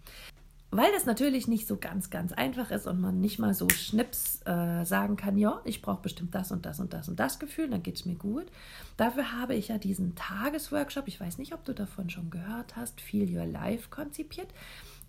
Weil 0.71 0.90
das 0.93 1.05
natürlich 1.05 1.47
nicht 1.47 1.67
so 1.67 1.76
ganz, 1.76 2.09
ganz 2.09 2.33
einfach 2.33 2.71
ist 2.71 2.87
und 2.87 3.02
man 3.02 3.21
nicht 3.21 3.38
mal 3.38 3.52
so 3.52 3.69
schnips 3.69 4.40
äh, 4.47 4.85
sagen 4.85 5.17
kann, 5.17 5.37
ja, 5.37 5.61
ich 5.67 5.83
brauche 5.83 6.00
bestimmt 6.00 6.35
das 6.35 6.52
und 6.52 6.64
das 6.64 6.81
und 6.81 6.95
das 6.95 7.11
und 7.11 7.21
das 7.21 7.38
Gefühl, 7.38 7.69
dann 7.69 7.83
geht 7.83 7.97
es 7.97 8.07
mir 8.07 8.14
gut. 8.14 8.47
Dafür 8.97 9.38
habe 9.38 9.55
ich 9.55 9.69
ja 9.69 9.76
diesen 9.76 10.14
Tagesworkshop, 10.14 11.07
ich 11.07 11.21
weiß 11.21 11.37
nicht, 11.37 11.52
ob 11.52 11.62
du 11.67 11.75
davon 11.75 12.09
schon 12.09 12.31
gehört 12.31 12.76
hast, 12.76 13.02
Feel 13.02 13.29
Your 13.29 13.45
Life 13.45 13.90
konzipiert. 13.90 14.49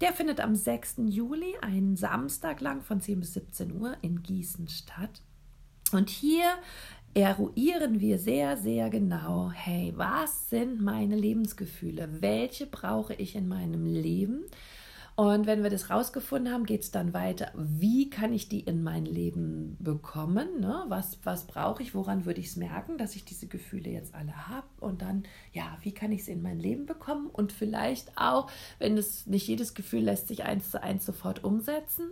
Der 0.01 0.11
findet 0.11 0.41
am 0.41 0.55
6. 0.55 0.95
Juli, 1.05 1.55
einen 1.61 1.95
Samstag 1.95 2.59
lang 2.59 2.81
von 2.81 2.99
10 2.99 3.21
bis 3.21 3.33
17 3.35 3.71
Uhr 3.79 3.95
in 4.01 4.21
Gießen 4.21 4.67
statt. 4.67 5.21
Und 5.93 6.09
hier 6.09 6.45
eruieren 7.13 7.99
wir 7.99 8.19
sehr, 8.19 8.57
sehr 8.57 8.89
genau, 8.89 9.51
hey, 9.51 9.93
was 9.95 10.49
sind 10.49 10.81
meine 10.81 11.15
Lebensgefühle? 11.15 12.21
Welche 12.21 12.65
brauche 12.67 13.13
ich 13.13 13.35
in 13.35 13.47
meinem 13.47 13.85
Leben? 13.85 14.45
Und 15.15 15.45
wenn 15.45 15.61
wir 15.61 15.69
das 15.69 15.89
rausgefunden 15.89 16.53
haben, 16.53 16.65
geht 16.65 16.83
es 16.83 16.91
dann 16.91 17.13
weiter, 17.13 17.51
wie 17.53 18.09
kann 18.09 18.31
ich 18.31 18.47
die 18.47 18.61
in 18.61 18.81
mein 18.81 19.05
Leben 19.05 19.75
bekommen? 19.79 20.61
Ne? 20.61 20.85
Was, 20.87 21.19
was 21.23 21.45
brauche 21.45 21.83
ich? 21.83 21.93
Woran 21.93 22.25
würde 22.25 22.39
ich 22.39 22.47
es 22.47 22.55
merken, 22.55 22.97
dass 22.97 23.15
ich 23.15 23.25
diese 23.25 23.47
Gefühle 23.47 23.89
jetzt 23.89 24.15
alle 24.15 24.47
habe? 24.47 24.67
Und 24.79 25.01
dann, 25.01 25.23
ja, 25.51 25.77
wie 25.81 25.93
kann 25.93 26.13
ich 26.13 26.23
sie 26.23 26.31
in 26.31 26.41
mein 26.41 26.59
Leben 26.59 26.85
bekommen? 26.85 27.27
Und 27.27 27.51
vielleicht 27.51 28.17
auch, 28.17 28.49
wenn 28.79 28.97
es 28.97 29.27
nicht 29.27 29.47
jedes 29.47 29.73
Gefühl 29.73 30.03
lässt 30.03 30.29
sich 30.29 30.43
eins 30.43 30.71
zu 30.71 30.81
eins 30.81 31.05
sofort 31.05 31.43
umsetzen, 31.43 32.07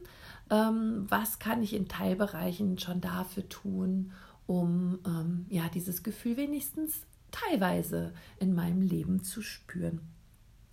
ähm, 0.51 1.06
was 1.08 1.39
kann 1.39 1.63
ich 1.63 1.74
in 1.74 1.88
Teilbereichen 1.88 2.77
schon 2.79 3.00
dafür 3.00 3.48
tun, 3.48 4.12
um 4.50 4.98
ähm, 5.06 5.46
ja 5.50 5.70
dieses 5.72 6.01
Gefühl 6.01 6.36
wenigstens 6.36 7.06
teilweise 7.29 8.13
in 8.39 8.56
meinem 8.56 8.82
Leben 8.82 9.22
zu 9.24 9.44
spüren. 9.44 10.01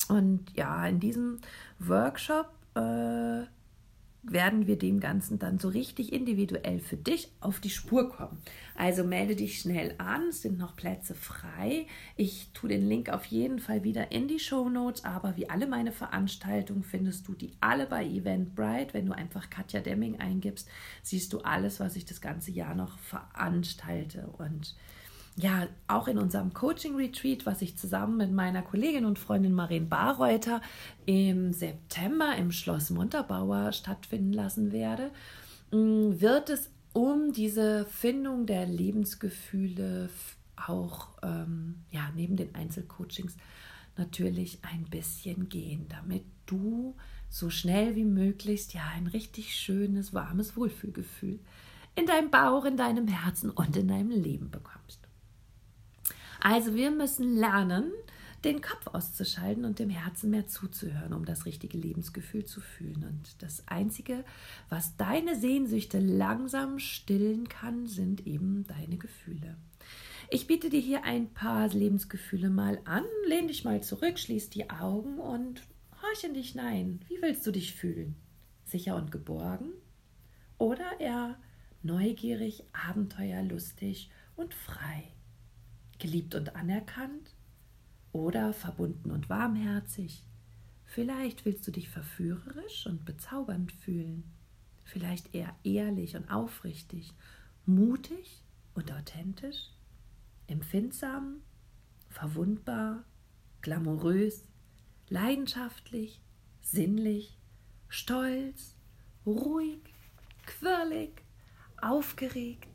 Und 0.09 0.51
ja, 0.57 0.87
in 0.87 0.99
diesem 0.99 1.41
Workshop 1.79 2.49
äh, 2.75 3.43
werden 4.33 4.67
wir 4.67 4.79
dem 4.79 5.01
Ganzen 5.01 5.39
dann 5.39 5.59
so 5.59 5.69
richtig 5.69 6.13
individuell 6.13 6.81
für 6.81 6.97
dich 6.97 7.31
auf 7.41 7.61
die 7.61 7.71
Spur 7.71 8.11
kommen. 8.11 8.39
Also 8.75 9.05
melde 9.05 9.37
dich 9.37 9.61
schnell 9.61 9.95
an, 9.99 10.29
es 10.29 10.43
sind 10.43 10.59
noch 10.59 10.77
Plätze 10.77 11.15
frei. 11.15 11.87
Ich 12.17 12.51
tue 12.53 12.69
den 12.69 12.87
Link 12.87 13.09
auf 13.09 13.25
jeden 13.27 13.59
Fall 13.59 13.85
wieder 13.85 14.13
in 14.13 14.29
die 14.29 14.39
Show 14.39 14.69
Notes, 14.69 15.05
aber 15.05 15.37
wie 15.37 15.49
alle 15.49 15.67
meine 15.67 15.93
Veranstaltungen 15.93 16.83
findest 16.83 17.29
du 17.29 17.35
die 17.35 17.53
alle 17.61 17.87
bei 17.87 18.05
Eventbrite. 18.05 18.95
Wenn 18.95 19.07
du 19.07 19.13
einfach 19.13 19.49
Katja 19.49 19.81
Demming 19.81 20.21
eingibst, 20.21 20.69
siehst 21.03 21.33
du 21.33 21.41
alles, 21.41 21.81
was 21.81 21.97
ich 21.97 22.05
das 22.05 22.21
ganze 22.21 22.51
Jahr 22.51 22.75
noch 22.75 22.99
veranstalte 22.99 24.27
und 24.39 24.75
ja, 25.39 25.67
auch 25.87 26.09
in 26.09 26.19
unserem 26.19 26.55
Coaching-Retreat, 26.55 27.45
was 27.45 27.61
ich 27.61 27.77
zusammen 27.77 28.17
mit 28.17 28.33
meiner 28.33 28.63
Kollegin 28.63 29.05
und 29.05 29.19
Freundin 29.19 29.53
Marien 29.53 29.89
Barreuter 29.89 30.63
im 31.05 31.53
September 31.53 32.35
im 32.37 32.53
Schloss 32.53 32.89
Montabaur 32.89 33.73
stattfinden 33.73 34.33
lassen 34.33 34.73
werde, 34.73 35.11
mm, 35.73 36.21
wird 36.21 36.49
es 36.49 36.71
um 36.95 37.33
diese 37.33 37.85
Findung 37.85 38.47
der 38.47 38.65
Lebensgefühle 38.65 40.09
auch 40.57 41.09
ähm, 41.23 41.85
ja, 41.91 42.11
neben 42.15 42.37
den 42.37 42.55
Einzelcoachings 42.55 43.37
natürlich 43.99 44.61
ein 44.63 44.85
bisschen 44.85 45.51
gehen, 45.51 45.87
damit 45.91 46.25
du 46.47 46.97
so 47.29 47.51
schnell 47.51 47.95
wie 47.95 48.05
möglich 48.05 48.73
ja 48.73 48.83
ein 48.95 49.07
richtig 49.07 49.55
schönes, 49.55 50.15
warmes 50.15 50.57
Wohlfühlgefühl 50.57 51.41
in 51.95 52.07
deinem 52.07 52.31
Bauch, 52.31 52.65
in 52.65 52.79
deinem 52.79 53.09
Herzen 53.09 53.51
und 53.51 53.77
in 53.77 53.89
deinem 53.89 54.11
Leben 54.11 54.51
bekommst. 54.51 55.06
Also 56.41 56.75
wir 56.75 56.91
müssen 56.91 57.37
lernen, 57.37 57.93
den 58.45 58.61
Kopf 58.61 58.87
auszuschalten 58.87 59.65
und 59.65 59.79
dem 59.79 59.91
Herzen 59.91 60.31
mehr 60.31 60.47
zuzuhören, 60.47 61.13
um 61.13 61.25
das 61.25 61.47
richtige 61.47 61.79
Lebensgefühl 61.79 62.45
zu 62.45 62.61
fühlen. 62.61 63.05
Und 63.05 63.43
das 63.43 63.67
Einzige, 63.67 64.25
was 64.69 64.97
deine 64.97 65.37
Sehnsüchte 65.37 65.99
langsam 65.99 66.79
stillen 66.79 67.49
kann, 67.49 67.87
sind 67.87 68.27
eben 68.27 68.65
deine 68.69 68.99
Gefühle. 68.99 69.57
Ich 70.31 70.47
biete 70.47 70.71
dir 70.71 70.81
hier 70.81 71.05
ein 71.05 71.33
paar 71.33 71.69
Lebensgefühle 71.69 72.51
mal 72.51 72.81
an. 72.85 73.05
Lehn 73.27 73.49
dich 73.49 73.65
mal 73.65 73.83
zurück, 73.83 74.19
schließ 74.19 74.51
die 74.51 74.71
Augen 74.71 75.19
und 75.19 75.63
horch 76.03 76.25
in 76.25 76.35
dich 76.35 76.53
hinein. 76.53 77.01
Wie 77.09 77.21
willst 77.23 77.47
du 77.47 77.53
dich 77.53 77.75
fühlen? 77.75 78.17
Sicher 78.65 78.97
und 78.97 79.13
geborgen? 79.13 79.71
Oder 80.59 81.01
eher 81.01 81.37
neugierig, 81.83 82.65
abenteuerlustig 82.73 84.11
und 84.35 84.55
frei? 84.55 85.16
Geliebt 85.99 86.35
und 86.35 86.57
anerkannt 86.57 87.35
oder 88.13 88.53
verbunden 88.53 89.11
und 89.11 89.29
warmherzig. 89.29 90.25
Vielleicht 90.85 91.45
willst 91.45 91.67
du 91.67 91.71
dich 91.71 91.89
verführerisch 91.89 92.87
und 92.87 93.05
bezaubernd 93.05 93.73
fühlen, 93.73 94.25
vielleicht 94.85 95.35
eher 95.35 95.55
ehrlich 95.65 96.17
und 96.17 96.31
aufrichtig, 96.31 97.13
mutig 97.67 98.43
und 98.75 98.93
authentisch, 98.93 99.71
empfindsam 100.47 101.43
verwundbar, 102.09 103.05
glamourös, 103.61 104.45
leidenschaftlich, 105.09 106.23
sinnlich, 106.63 107.37
stolz, 107.89 108.75
ruhig, 109.27 109.81
quirlig, 110.47 111.23
aufgeregt. 111.81 112.69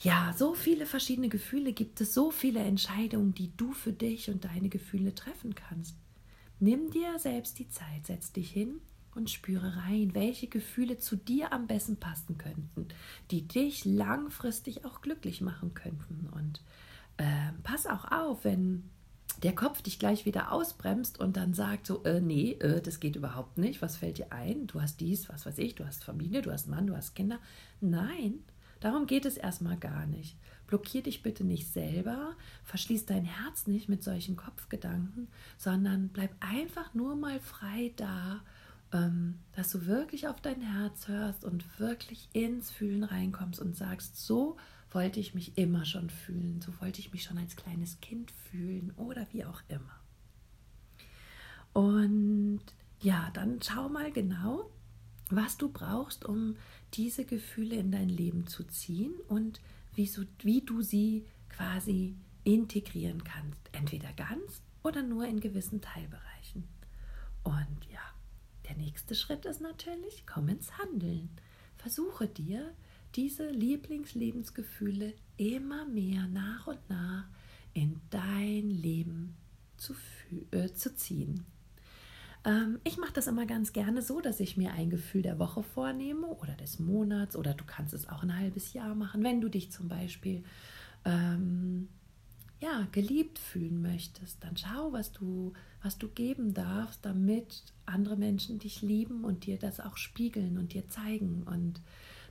Ja, 0.00 0.34
so 0.36 0.54
viele 0.54 0.84
verschiedene 0.84 1.28
Gefühle 1.28 1.72
gibt 1.72 2.00
es, 2.00 2.12
so 2.12 2.30
viele 2.30 2.60
Entscheidungen, 2.60 3.34
die 3.34 3.56
du 3.56 3.72
für 3.72 3.92
dich 3.92 4.30
und 4.30 4.44
deine 4.44 4.68
Gefühle 4.68 5.14
treffen 5.14 5.54
kannst. 5.54 5.96
Nimm 6.60 6.90
dir 6.90 7.18
selbst 7.18 7.58
die 7.58 7.68
Zeit, 7.68 8.06
setz 8.06 8.32
dich 8.32 8.50
hin 8.50 8.80
und 9.14 9.30
spüre 9.30 9.76
rein, 9.76 10.14
welche 10.14 10.46
Gefühle 10.48 10.98
zu 10.98 11.16
dir 11.16 11.52
am 11.52 11.66
besten 11.66 11.96
passen 11.96 12.36
könnten, 12.36 12.88
die 13.30 13.48
dich 13.48 13.84
langfristig 13.84 14.84
auch 14.84 15.00
glücklich 15.00 15.40
machen 15.40 15.72
könnten. 15.72 16.28
Und 16.34 16.60
äh, 17.16 17.52
pass 17.62 17.86
auch 17.86 18.10
auf, 18.10 18.44
wenn 18.44 18.90
der 19.42 19.54
Kopf 19.54 19.82
dich 19.82 19.98
gleich 19.98 20.24
wieder 20.26 20.52
ausbremst 20.52 21.18
und 21.18 21.36
dann 21.36 21.54
sagt 21.54 21.86
so, 21.86 22.04
äh, 22.04 22.20
nee, 22.20 22.52
äh, 22.52 22.80
das 22.80 23.00
geht 23.00 23.16
überhaupt 23.16 23.58
nicht, 23.58 23.82
was 23.82 23.96
fällt 23.96 24.18
dir 24.18 24.32
ein? 24.32 24.66
Du 24.66 24.80
hast 24.80 25.00
dies, 25.00 25.28
was 25.28 25.46
weiß 25.46 25.58
ich, 25.58 25.74
du 25.74 25.86
hast 25.86 26.04
Familie, 26.04 26.42
du 26.42 26.52
hast 26.52 26.68
Mann, 26.68 26.86
du 26.86 26.96
hast 26.96 27.14
Kinder. 27.14 27.38
Nein, 27.80 28.44
darum 28.86 29.08
geht 29.08 29.26
es 29.26 29.36
erstmal 29.36 29.76
gar 29.76 30.06
nicht. 30.06 30.36
Blockier 30.68 31.02
dich 31.02 31.22
bitte 31.22 31.42
nicht 31.42 31.72
selber, 31.72 32.36
verschließ 32.62 33.04
dein 33.04 33.24
Herz 33.24 33.66
nicht 33.66 33.88
mit 33.88 34.04
solchen 34.04 34.36
Kopfgedanken, 34.36 35.26
sondern 35.58 36.08
bleib 36.08 36.30
einfach 36.38 36.94
nur 36.94 37.16
mal 37.16 37.40
frei 37.40 37.92
da, 37.96 38.42
ähm, 38.92 39.40
dass 39.52 39.72
du 39.72 39.86
wirklich 39.86 40.28
auf 40.28 40.40
dein 40.40 40.60
Herz 40.60 41.08
hörst 41.08 41.44
und 41.44 41.80
wirklich 41.80 42.28
ins 42.32 42.70
Fühlen 42.70 43.02
reinkommst 43.02 43.60
und 43.60 43.76
sagst, 43.76 44.24
so 44.24 44.56
wollte 44.92 45.18
ich 45.18 45.34
mich 45.34 45.58
immer 45.58 45.84
schon 45.84 46.08
fühlen, 46.08 46.60
so 46.60 46.72
wollte 46.80 47.00
ich 47.00 47.12
mich 47.12 47.24
schon 47.24 47.38
als 47.38 47.56
kleines 47.56 48.00
Kind 48.00 48.30
fühlen 48.30 48.92
oder 48.96 49.26
wie 49.32 49.44
auch 49.44 49.62
immer. 49.66 50.00
Und 51.72 52.60
ja, 53.00 53.30
dann 53.34 53.58
schau 53.60 53.88
mal 53.88 54.12
genau, 54.12 54.70
was 55.30 55.56
du 55.56 55.68
brauchst, 55.68 56.24
um 56.24 56.56
diese 56.94 57.24
Gefühle 57.24 57.76
in 57.76 57.90
dein 57.90 58.08
Leben 58.08 58.46
zu 58.46 58.64
ziehen 58.64 59.14
und 59.28 59.60
wie, 59.94 60.06
so, 60.06 60.22
wie 60.42 60.62
du 60.62 60.82
sie 60.82 61.24
quasi 61.48 62.16
integrieren 62.44 63.24
kannst. 63.24 63.60
Entweder 63.72 64.12
ganz 64.12 64.62
oder 64.82 65.02
nur 65.02 65.26
in 65.26 65.40
gewissen 65.40 65.80
Teilbereichen. 65.80 66.64
Und 67.42 67.86
ja, 67.92 68.00
der 68.68 68.76
nächste 68.76 69.14
Schritt 69.14 69.44
ist 69.44 69.60
natürlich, 69.60 70.24
komm 70.26 70.48
ins 70.48 70.78
Handeln. 70.78 71.30
Versuche 71.76 72.28
dir 72.28 72.74
diese 73.14 73.48
Lieblingslebensgefühle 73.48 75.14
immer 75.36 75.86
mehr 75.86 76.26
nach 76.28 76.66
und 76.66 76.90
nach 76.90 77.28
in 77.72 78.00
dein 78.10 78.70
Leben 78.70 79.36
zu, 79.76 79.94
äh, 80.50 80.72
zu 80.72 80.94
ziehen. 80.94 81.44
Ähm, 82.46 82.78
ich 82.84 82.96
mache 82.96 83.12
das 83.12 83.26
immer 83.26 83.44
ganz 83.44 83.72
gerne 83.72 84.00
so, 84.00 84.20
dass 84.20 84.40
ich 84.40 84.56
mir 84.56 84.72
ein 84.72 84.88
Gefühl 84.88 85.22
der 85.22 85.38
Woche 85.38 85.62
vornehme 85.62 86.28
oder 86.28 86.54
des 86.54 86.78
Monats 86.78 87.36
oder 87.36 87.52
du 87.52 87.64
kannst 87.64 87.92
es 87.92 88.08
auch 88.08 88.22
ein 88.22 88.38
halbes 88.38 88.72
Jahr 88.72 88.94
machen, 88.94 89.22
wenn 89.24 89.40
du 89.40 89.48
dich 89.48 89.72
zum 89.72 89.88
Beispiel 89.88 90.44
ähm, 91.04 91.88
ja, 92.60 92.86
geliebt 92.92 93.38
fühlen 93.38 93.82
möchtest, 93.82 94.42
dann 94.42 94.56
schau, 94.56 94.92
was 94.92 95.12
du, 95.12 95.52
was 95.82 95.98
du 95.98 96.08
geben 96.08 96.54
darfst, 96.54 97.04
damit 97.04 97.64
andere 97.84 98.16
Menschen 98.16 98.58
dich 98.58 98.80
lieben 98.80 99.24
und 99.24 99.44
dir 99.44 99.58
das 99.58 99.80
auch 99.80 99.96
spiegeln 99.96 100.56
und 100.56 100.72
dir 100.72 100.88
zeigen. 100.88 101.42
Und 101.42 101.82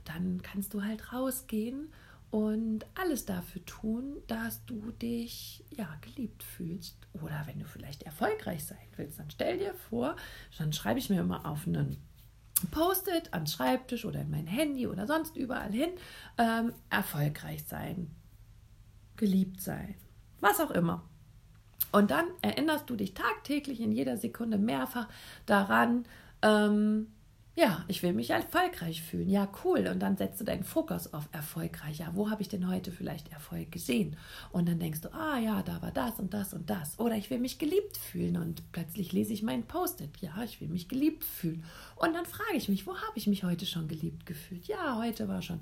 dann 0.04 0.42
kannst 0.42 0.74
du 0.74 0.82
halt 0.82 1.12
rausgehen 1.12 1.88
und 2.30 2.84
alles 2.94 3.24
dafür 3.24 3.64
tun, 3.64 4.16
dass 4.26 4.64
du 4.66 4.90
dich 4.92 5.64
ja 5.70 5.88
geliebt 6.00 6.42
fühlst. 6.42 6.96
Oder 7.14 7.44
wenn 7.46 7.60
du 7.60 7.66
vielleicht 7.66 8.02
erfolgreich 8.02 8.64
sein 8.64 8.78
willst, 8.96 9.18
dann 9.18 9.30
stell 9.30 9.58
dir 9.58 9.74
vor, 9.74 10.16
dann 10.58 10.72
schreibe 10.72 10.98
ich 10.98 11.08
mir 11.08 11.20
immer 11.20 11.46
auf 11.46 11.66
einen 11.66 11.96
Post-it 12.70 13.32
ans 13.32 13.52
Schreibtisch 13.52 14.04
oder 14.04 14.20
in 14.20 14.30
mein 14.30 14.46
Handy 14.46 14.86
oder 14.86 15.06
sonst 15.06 15.36
überall 15.36 15.72
hin, 15.72 15.90
ähm, 16.38 16.72
erfolgreich 16.90 17.64
sein, 17.64 18.10
geliebt 19.16 19.60
sein, 19.60 19.94
was 20.40 20.60
auch 20.60 20.70
immer. 20.70 21.08
Und 21.92 22.10
dann 22.10 22.26
erinnerst 22.42 22.90
du 22.90 22.96
dich 22.96 23.14
tagtäglich 23.14 23.80
in 23.80 23.92
jeder 23.92 24.16
Sekunde 24.16 24.58
mehrfach 24.58 25.08
daran, 25.46 26.06
ähm, 26.42 27.08
ja, 27.58 27.86
ich 27.88 28.02
will 28.02 28.12
mich 28.12 28.28
erfolgreich 28.28 29.02
fühlen. 29.02 29.30
Ja, 29.30 29.48
cool. 29.64 29.88
Und 29.90 30.00
dann 30.00 30.18
setzt 30.18 30.38
du 30.38 30.44
deinen 30.44 30.62
Fokus 30.62 31.14
auf 31.14 31.26
erfolgreich. 31.32 31.98
Ja, 31.98 32.10
wo 32.12 32.30
habe 32.30 32.42
ich 32.42 32.50
denn 32.50 32.68
heute 32.68 32.92
vielleicht 32.92 33.32
Erfolg 33.32 33.72
gesehen? 33.72 34.18
Und 34.52 34.68
dann 34.68 34.78
denkst 34.78 35.00
du, 35.00 35.12
ah 35.14 35.38
ja, 35.38 35.62
da 35.62 35.80
war 35.80 35.90
das 35.90 36.20
und 36.20 36.34
das 36.34 36.52
und 36.52 36.68
das. 36.68 36.98
Oder 36.98 37.16
ich 37.16 37.30
will 37.30 37.38
mich 37.38 37.58
geliebt 37.58 37.96
fühlen. 37.96 38.36
Und 38.36 38.70
plötzlich 38.72 39.12
lese 39.12 39.32
ich 39.32 39.42
meinen 39.42 39.62
Post-it. 39.62 40.18
Ja, 40.20 40.42
ich 40.44 40.60
will 40.60 40.68
mich 40.68 40.86
geliebt 40.86 41.24
fühlen. 41.24 41.64
Und 41.96 42.12
dann 42.12 42.26
frage 42.26 42.56
ich 42.56 42.68
mich, 42.68 42.86
wo 42.86 42.94
habe 42.94 43.16
ich 43.16 43.26
mich 43.26 43.42
heute 43.42 43.64
schon 43.64 43.88
geliebt 43.88 44.26
gefühlt? 44.26 44.66
Ja, 44.68 44.98
heute 44.98 45.26
war 45.26 45.40
schon 45.40 45.60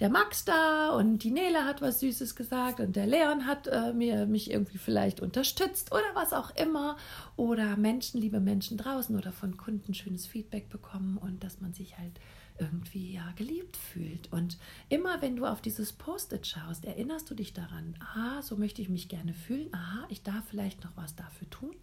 der 0.00 0.10
Max 0.10 0.44
da 0.44 0.90
und 0.90 1.18
die 1.18 1.30
Nele 1.30 1.64
hat 1.64 1.80
was 1.80 2.00
Süßes 2.00 2.34
gesagt 2.34 2.80
und 2.80 2.96
der 2.96 3.06
Leon 3.06 3.46
hat 3.46 3.68
äh, 3.68 3.92
mir, 3.92 4.26
mich 4.26 4.50
irgendwie 4.50 4.78
vielleicht 4.78 5.20
unterstützt 5.20 5.92
oder 5.92 6.02
was 6.14 6.32
auch 6.32 6.50
immer. 6.56 6.96
Oder 7.36 7.76
Menschen, 7.76 8.20
liebe 8.20 8.40
Menschen 8.40 8.76
draußen 8.76 9.16
oder 9.16 9.32
von 9.32 9.56
Kunden 9.56 9.94
schönes 9.94 10.26
Feedback 10.26 10.68
bekommen 10.68 11.16
und 11.18 11.44
dass 11.44 11.60
man 11.60 11.74
sich 11.74 11.96
halt 11.98 12.12
irgendwie 12.58 13.14
ja 13.14 13.32
geliebt 13.32 13.76
fühlt. 13.76 14.32
Und 14.32 14.58
immer 14.88 15.20
wenn 15.22 15.36
du 15.36 15.46
auf 15.46 15.60
dieses 15.60 15.92
Post-it 15.92 16.46
schaust, 16.46 16.84
erinnerst 16.84 17.30
du 17.30 17.34
dich 17.34 17.52
daran, 17.52 17.94
aha, 18.00 18.42
so 18.42 18.56
möchte 18.56 18.80
ich 18.80 18.88
mich 18.88 19.08
gerne 19.08 19.34
fühlen, 19.34 19.68
aha, 19.72 20.06
ich 20.08 20.22
darf 20.22 20.44
vielleicht 20.48 20.84
noch 20.84 20.96
was 20.96 21.16
dafür 21.16 21.50
tun. 21.50 21.74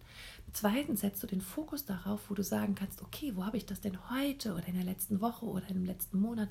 Zweitens 0.52 1.00
setzt 1.00 1.22
du 1.22 1.26
den 1.26 1.40
Fokus 1.40 1.84
darauf, 1.84 2.28
wo 2.28 2.34
du 2.34 2.42
sagen 2.42 2.74
kannst, 2.74 3.02
okay, 3.02 3.32
wo 3.34 3.44
habe 3.44 3.56
ich 3.56 3.66
das 3.66 3.80
denn 3.80 4.10
heute 4.10 4.54
oder 4.54 4.66
in 4.68 4.74
der 4.74 4.84
letzten 4.84 5.20
Woche 5.20 5.46
oder 5.46 5.68
im 5.70 5.84
letzten 5.84 6.20
Monat 6.20 6.48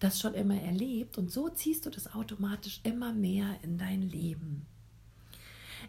das 0.00 0.20
schon 0.20 0.34
immer 0.34 0.60
erlebt? 0.60 1.18
Und 1.18 1.30
so 1.30 1.48
ziehst 1.48 1.86
du 1.86 1.90
das 1.90 2.14
automatisch 2.14 2.80
immer 2.82 3.12
mehr 3.12 3.56
in 3.62 3.78
dein 3.78 4.02
Leben. 4.02 4.66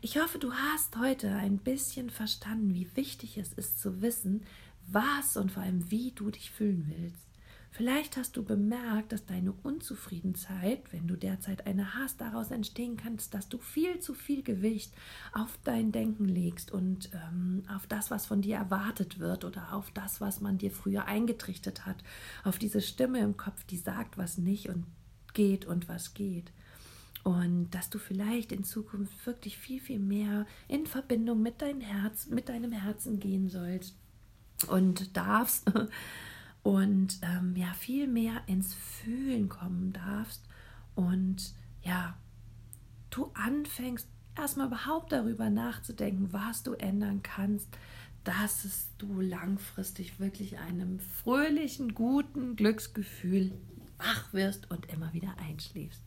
Ich 0.02 0.20
hoffe, 0.20 0.38
du 0.40 0.54
hast 0.54 0.98
heute 0.98 1.32
ein 1.34 1.58
bisschen 1.58 2.10
verstanden, 2.10 2.74
wie 2.74 2.96
wichtig 2.96 3.38
es 3.38 3.54
ist 3.54 3.80
zu 3.80 4.02
wissen, 4.02 4.44
was 4.88 5.38
und 5.38 5.52
vor 5.52 5.64
allem 5.64 5.90
wie 5.90 6.12
du 6.12 6.30
dich 6.30 6.52
fühlen 6.52 6.86
willst. 6.88 7.35
Vielleicht 7.76 8.16
hast 8.16 8.38
du 8.38 8.44
bemerkt, 8.46 9.12
dass 9.12 9.26
deine 9.26 9.52
Unzufriedenheit, 9.52 10.94
wenn 10.94 11.08
du 11.08 11.18
derzeit 11.18 11.68
eine 11.68 11.94
hast, 11.94 12.22
daraus 12.22 12.50
entstehen 12.50 12.96
kannst, 12.96 13.34
dass 13.34 13.50
du 13.50 13.58
viel 13.58 14.00
zu 14.00 14.14
viel 14.14 14.44
Gewicht 14.44 14.94
auf 15.34 15.60
dein 15.66 15.92
Denken 15.92 16.24
legst 16.24 16.72
und 16.72 17.10
ähm, 17.12 17.64
auf 17.68 17.86
das, 17.86 18.12
was 18.12 18.28
von 18.28 18.42
dir 18.42 18.56
erwartet 18.56 19.20
wird 19.20 19.44
oder 19.44 19.74
auf 19.74 19.92
das, 19.92 20.22
was 20.22 20.40
man 20.40 20.58
dir 20.58 20.72
früher 20.72 21.04
eingetrichtert 21.04 21.86
hat, 21.86 21.98
auf 22.46 22.58
diese 22.60 22.80
Stimme 22.80 23.20
im 23.20 23.36
Kopf, 23.36 23.66
die 23.66 23.76
sagt, 23.76 24.18
was 24.18 24.38
nicht 24.38 24.70
und 24.70 24.86
geht 25.34 25.66
und 25.66 25.90
was 25.90 26.14
geht. 26.14 26.54
Und 27.26 27.72
dass 27.72 27.90
du 27.90 28.00
vielleicht 28.00 28.54
in 28.54 28.64
Zukunft 28.64 29.26
wirklich 29.26 29.58
viel, 29.58 29.82
viel 29.82 30.00
mehr 30.00 30.46
in 30.70 30.86
Verbindung 30.86 31.42
mit 31.42 31.62
deinem 31.62 31.82
Herz, 31.82 32.28
mit 32.28 32.48
deinem 32.48 32.72
Herzen 32.72 33.20
gehen 33.20 33.50
sollst 33.50 33.98
und 34.70 35.18
darfst 35.18 35.70
und 36.66 37.20
ähm, 37.22 37.56
ja 37.56 37.72
viel 37.74 38.08
mehr 38.08 38.42
ins 38.48 38.74
Fühlen 38.74 39.50
kommen 39.50 39.94
darfst 39.94 40.44
und 40.96 41.54
ja, 41.84 42.18
du 43.12 43.30
anfängst 43.36 44.08
erstmal 44.36 44.66
überhaupt 44.66 45.12
darüber 45.12 45.52
nachzudenken, 45.52 46.34
was 46.34 46.64
du 46.64 46.74
ändern 46.74 47.22
kannst, 47.22 47.70
dass 48.24 48.90
du 48.98 49.22
langfristig 49.22 50.20
wirklich 50.20 50.58
einem 50.58 51.00
fröhlichen, 51.00 51.94
guten 51.94 52.56
Glücksgefühl 52.56 53.52
wach 54.00 54.34
wirst 54.34 54.72
und 54.72 54.92
immer 54.92 55.14
wieder 55.14 55.36
einschläfst. 55.38 56.02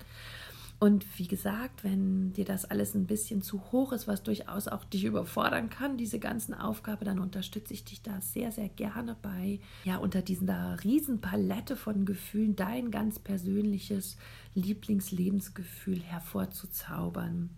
Und 0.81 1.19
wie 1.19 1.27
gesagt, 1.27 1.83
wenn 1.83 2.33
dir 2.35 2.45
das 2.45 2.65
alles 2.65 2.95
ein 2.95 3.07
bisschen 3.07 3.43
zu 3.43 3.61
hoch 3.73 3.93
ist, 3.93 4.07
was 4.07 4.23
durchaus 4.23 4.69
auch 4.69 4.85
dich 4.85 5.05
überfordern 5.05 5.71
kann, 5.71 5.97
diese 5.97 6.21
ganzen 6.21 6.55
Aufgaben, 6.55 7.05
dann 7.05 7.19
unterstütze 7.19 7.75
ich 7.75 7.85
dich 7.85 8.01
da 8.01 8.21
sehr, 8.21 8.53
sehr 8.53 8.69
gerne 8.69 9.17
bei, 9.21 9.59
ja, 9.83 9.97
unter 9.97 10.23
dieser 10.23 10.77
Riesenpalette 10.85 11.77
von 11.77 12.05
Gefühlen 12.05 12.55
dein 12.55 12.93
ganz 12.93 13.19
persönliches 13.19 14.17
Lieblingslebensgefühl 14.55 16.01
hervorzuzaubern. 16.01 17.51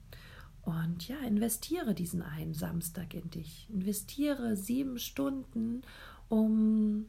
Und 0.63 1.07
ja, 1.07 1.19
investiere 1.19 1.95
diesen 1.95 2.23
einen 2.23 2.55
Samstag 2.55 3.13
in 3.13 3.29
dich. 3.29 3.69
Investiere 3.71 4.57
sieben 4.57 4.99
Stunden, 4.99 5.83
um 6.29 7.07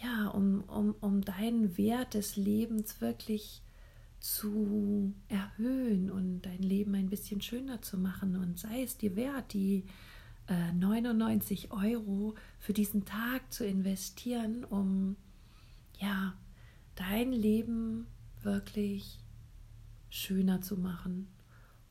ja, 0.00 0.28
um, 0.28 0.62
um, 0.68 0.94
um 1.00 1.20
deinen 1.22 1.76
Wert 1.76 2.14
des 2.14 2.36
Lebens 2.36 3.00
wirklich 3.00 3.62
zu 4.20 5.14
erhöhen 5.28 6.10
und 6.10 6.42
dein 6.42 6.62
Leben 6.62 6.94
ein 6.94 7.08
bisschen 7.08 7.40
schöner 7.40 7.82
zu 7.82 7.98
machen. 7.98 8.36
Und 8.36 8.58
sei 8.58 8.82
es 8.82 8.96
dir 8.96 9.16
wert, 9.16 9.52
die 9.52 9.84
äh, 10.46 10.72
99 10.72 11.72
Euro 11.72 12.34
für 12.58 12.72
diesen 12.72 13.04
Tag 13.04 13.52
zu 13.52 13.66
investieren, 13.66 14.64
um 14.64 15.16
ja 15.98 16.34
dein 16.94 17.32
Leben 17.32 18.06
wirklich 18.42 19.18
schöner 20.10 20.60
zu 20.60 20.76
machen 20.76 21.28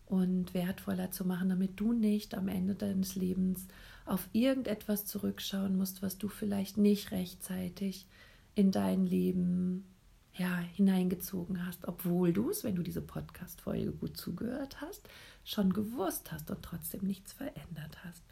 und 0.05 0.53
wertvoller 0.53 1.11
zu 1.11 1.25
machen, 1.25 1.49
damit 1.49 1.79
du 1.79 1.93
nicht 1.93 2.35
am 2.35 2.47
Ende 2.47 2.75
deines 2.75 3.15
Lebens 3.15 3.67
auf 4.05 4.27
irgendetwas 4.33 5.05
zurückschauen 5.05 5.77
musst, 5.77 6.01
was 6.01 6.17
du 6.17 6.27
vielleicht 6.27 6.77
nicht 6.77 7.11
rechtzeitig 7.11 8.07
in 8.55 8.71
dein 8.71 9.05
Leben 9.05 9.85
ja, 10.39 10.57
hineingezogen 10.75 11.65
hast, 11.65 11.87
obwohl 11.87 12.31
du 12.31 12.49
es, 12.49 12.63
wenn 12.63 12.75
du 12.75 12.81
diese 12.81 13.01
Podcast-Folge 13.01 13.91
gut 13.91 14.15
zugehört 14.15 14.79
hast, 14.81 15.07
schon 15.43 15.73
gewusst 15.73 16.31
hast 16.31 16.49
und 16.49 16.63
trotzdem 16.63 17.01
nichts 17.01 17.33
verändert 17.33 18.03
hast. 18.05 18.23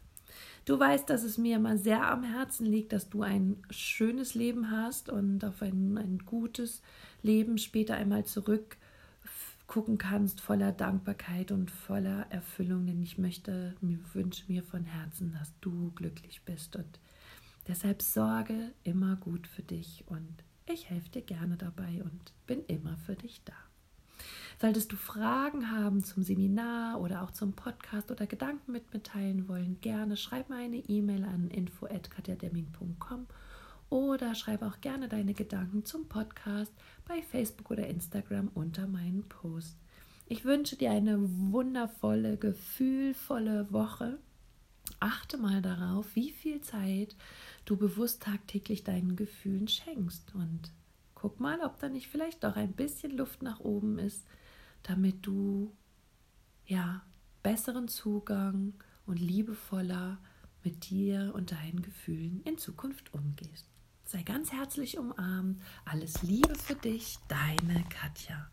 Du 0.64 0.78
weißt, 0.78 1.08
dass 1.08 1.22
es 1.22 1.38
mir 1.38 1.56
immer 1.56 1.76
sehr 1.76 2.10
am 2.10 2.24
Herzen 2.24 2.66
liegt, 2.66 2.92
dass 2.92 3.10
du 3.10 3.22
ein 3.22 3.56
schönes 3.70 4.34
Leben 4.34 4.70
hast 4.70 5.08
und 5.10 5.44
auf 5.44 5.62
ein, 5.62 5.98
ein 5.98 6.18
gutes 6.24 6.82
Leben 7.22 7.58
später 7.58 7.94
einmal 7.94 8.24
zurückgucken 8.24 9.98
kannst, 9.98 10.40
voller 10.40 10.72
Dankbarkeit 10.72 11.52
und 11.52 11.70
voller 11.70 12.26
Erfüllung. 12.30 12.86
Denn 12.86 13.02
ich 13.02 13.18
möchte, 13.18 13.74
mir 13.80 13.98
wünsche 14.14 14.44
mir 14.48 14.62
von 14.62 14.84
Herzen, 14.84 15.32
dass 15.38 15.52
du 15.60 15.90
glücklich 15.92 16.42
bist. 16.44 16.76
Und 16.76 17.00
deshalb 17.66 18.02
sorge 18.02 18.72
immer 18.84 19.16
gut 19.16 19.46
für 19.46 19.62
dich 19.62 20.04
und 20.06 20.44
ich 20.72 20.90
helfe 20.90 21.08
dir 21.10 21.22
gerne 21.22 21.56
dabei 21.56 22.02
und 22.02 22.32
bin 22.46 22.64
immer 22.66 22.96
für 22.96 23.14
dich 23.14 23.42
da. 23.44 23.54
Solltest 24.60 24.90
du 24.90 24.96
Fragen 24.96 25.70
haben 25.70 26.02
zum 26.02 26.24
Seminar 26.24 27.00
oder 27.00 27.22
auch 27.22 27.30
zum 27.30 27.52
Podcast 27.52 28.10
oder 28.10 28.26
Gedanken 28.26 28.72
mit 28.72 28.92
mir 28.92 29.02
teilen 29.02 29.46
wollen, 29.48 29.80
gerne 29.80 30.16
schreib 30.16 30.48
mir 30.48 30.56
eine 30.56 30.78
E-Mail 30.78 31.24
an 31.24 31.48
info@katjademming.com 31.48 33.26
oder 33.90 34.34
schreib 34.34 34.62
auch 34.62 34.80
gerne 34.80 35.08
deine 35.08 35.32
Gedanken 35.32 35.84
zum 35.84 36.08
Podcast 36.08 36.72
bei 37.06 37.22
Facebook 37.22 37.70
oder 37.70 37.86
Instagram 37.86 38.50
unter 38.54 38.86
meinen 38.86 39.22
Post. 39.28 39.76
Ich 40.26 40.44
wünsche 40.44 40.76
dir 40.76 40.90
eine 40.90 41.18
wundervolle, 41.20 42.36
gefühlvolle 42.36 43.72
Woche. 43.72 44.18
Achte 45.00 45.38
mal 45.38 45.62
darauf, 45.62 46.16
wie 46.16 46.32
viel 46.32 46.60
Zeit 46.60 47.16
du 47.64 47.76
bewusst 47.76 48.22
tagtäglich 48.22 48.82
deinen 48.82 49.14
Gefühlen 49.14 49.68
schenkst 49.68 50.34
und 50.34 50.72
guck 51.14 51.38
mal, 51.38 51.60
ob 51.60 51.78
da 51.78 51.88
nicht 51.88 52.08
vielleicht 52.08 52.42
doch 52.42 52.56
ein 52.56 52.72
bisschen 52.72 53.16
Luft 53.16 53.42
nach 53.42 53.60
oben 53.60 53.98
ist, 53.98 54.26
damit 54.82 55.24
du 55.26 55.72
ja 56.66 57.02
besseren 57.42 57.88
Zugang 57.88 58.74
und 59.06 59.20
liebevoller 59.20 60.18
mit 60.64 60.90
dir 60.90 61.32
und 61.34 61.52
deinen 61.52 61.82
Gefühlen 61.82 62.42
in 62.44 62.58
Zukunft 62.58 63.14
umgehst. 63.14 63.66
Sei 64.04 64.22
ganz 64.22 64.52
herzlich 64.52 64.98
umarmt. 64.98 65.60
Alles 65.84 66.22
Liebe 66.22 66.54
für 66.54 66.74
dich, 66.74 67.18
deine 67.28 67.84
Katja. 67.88 68.50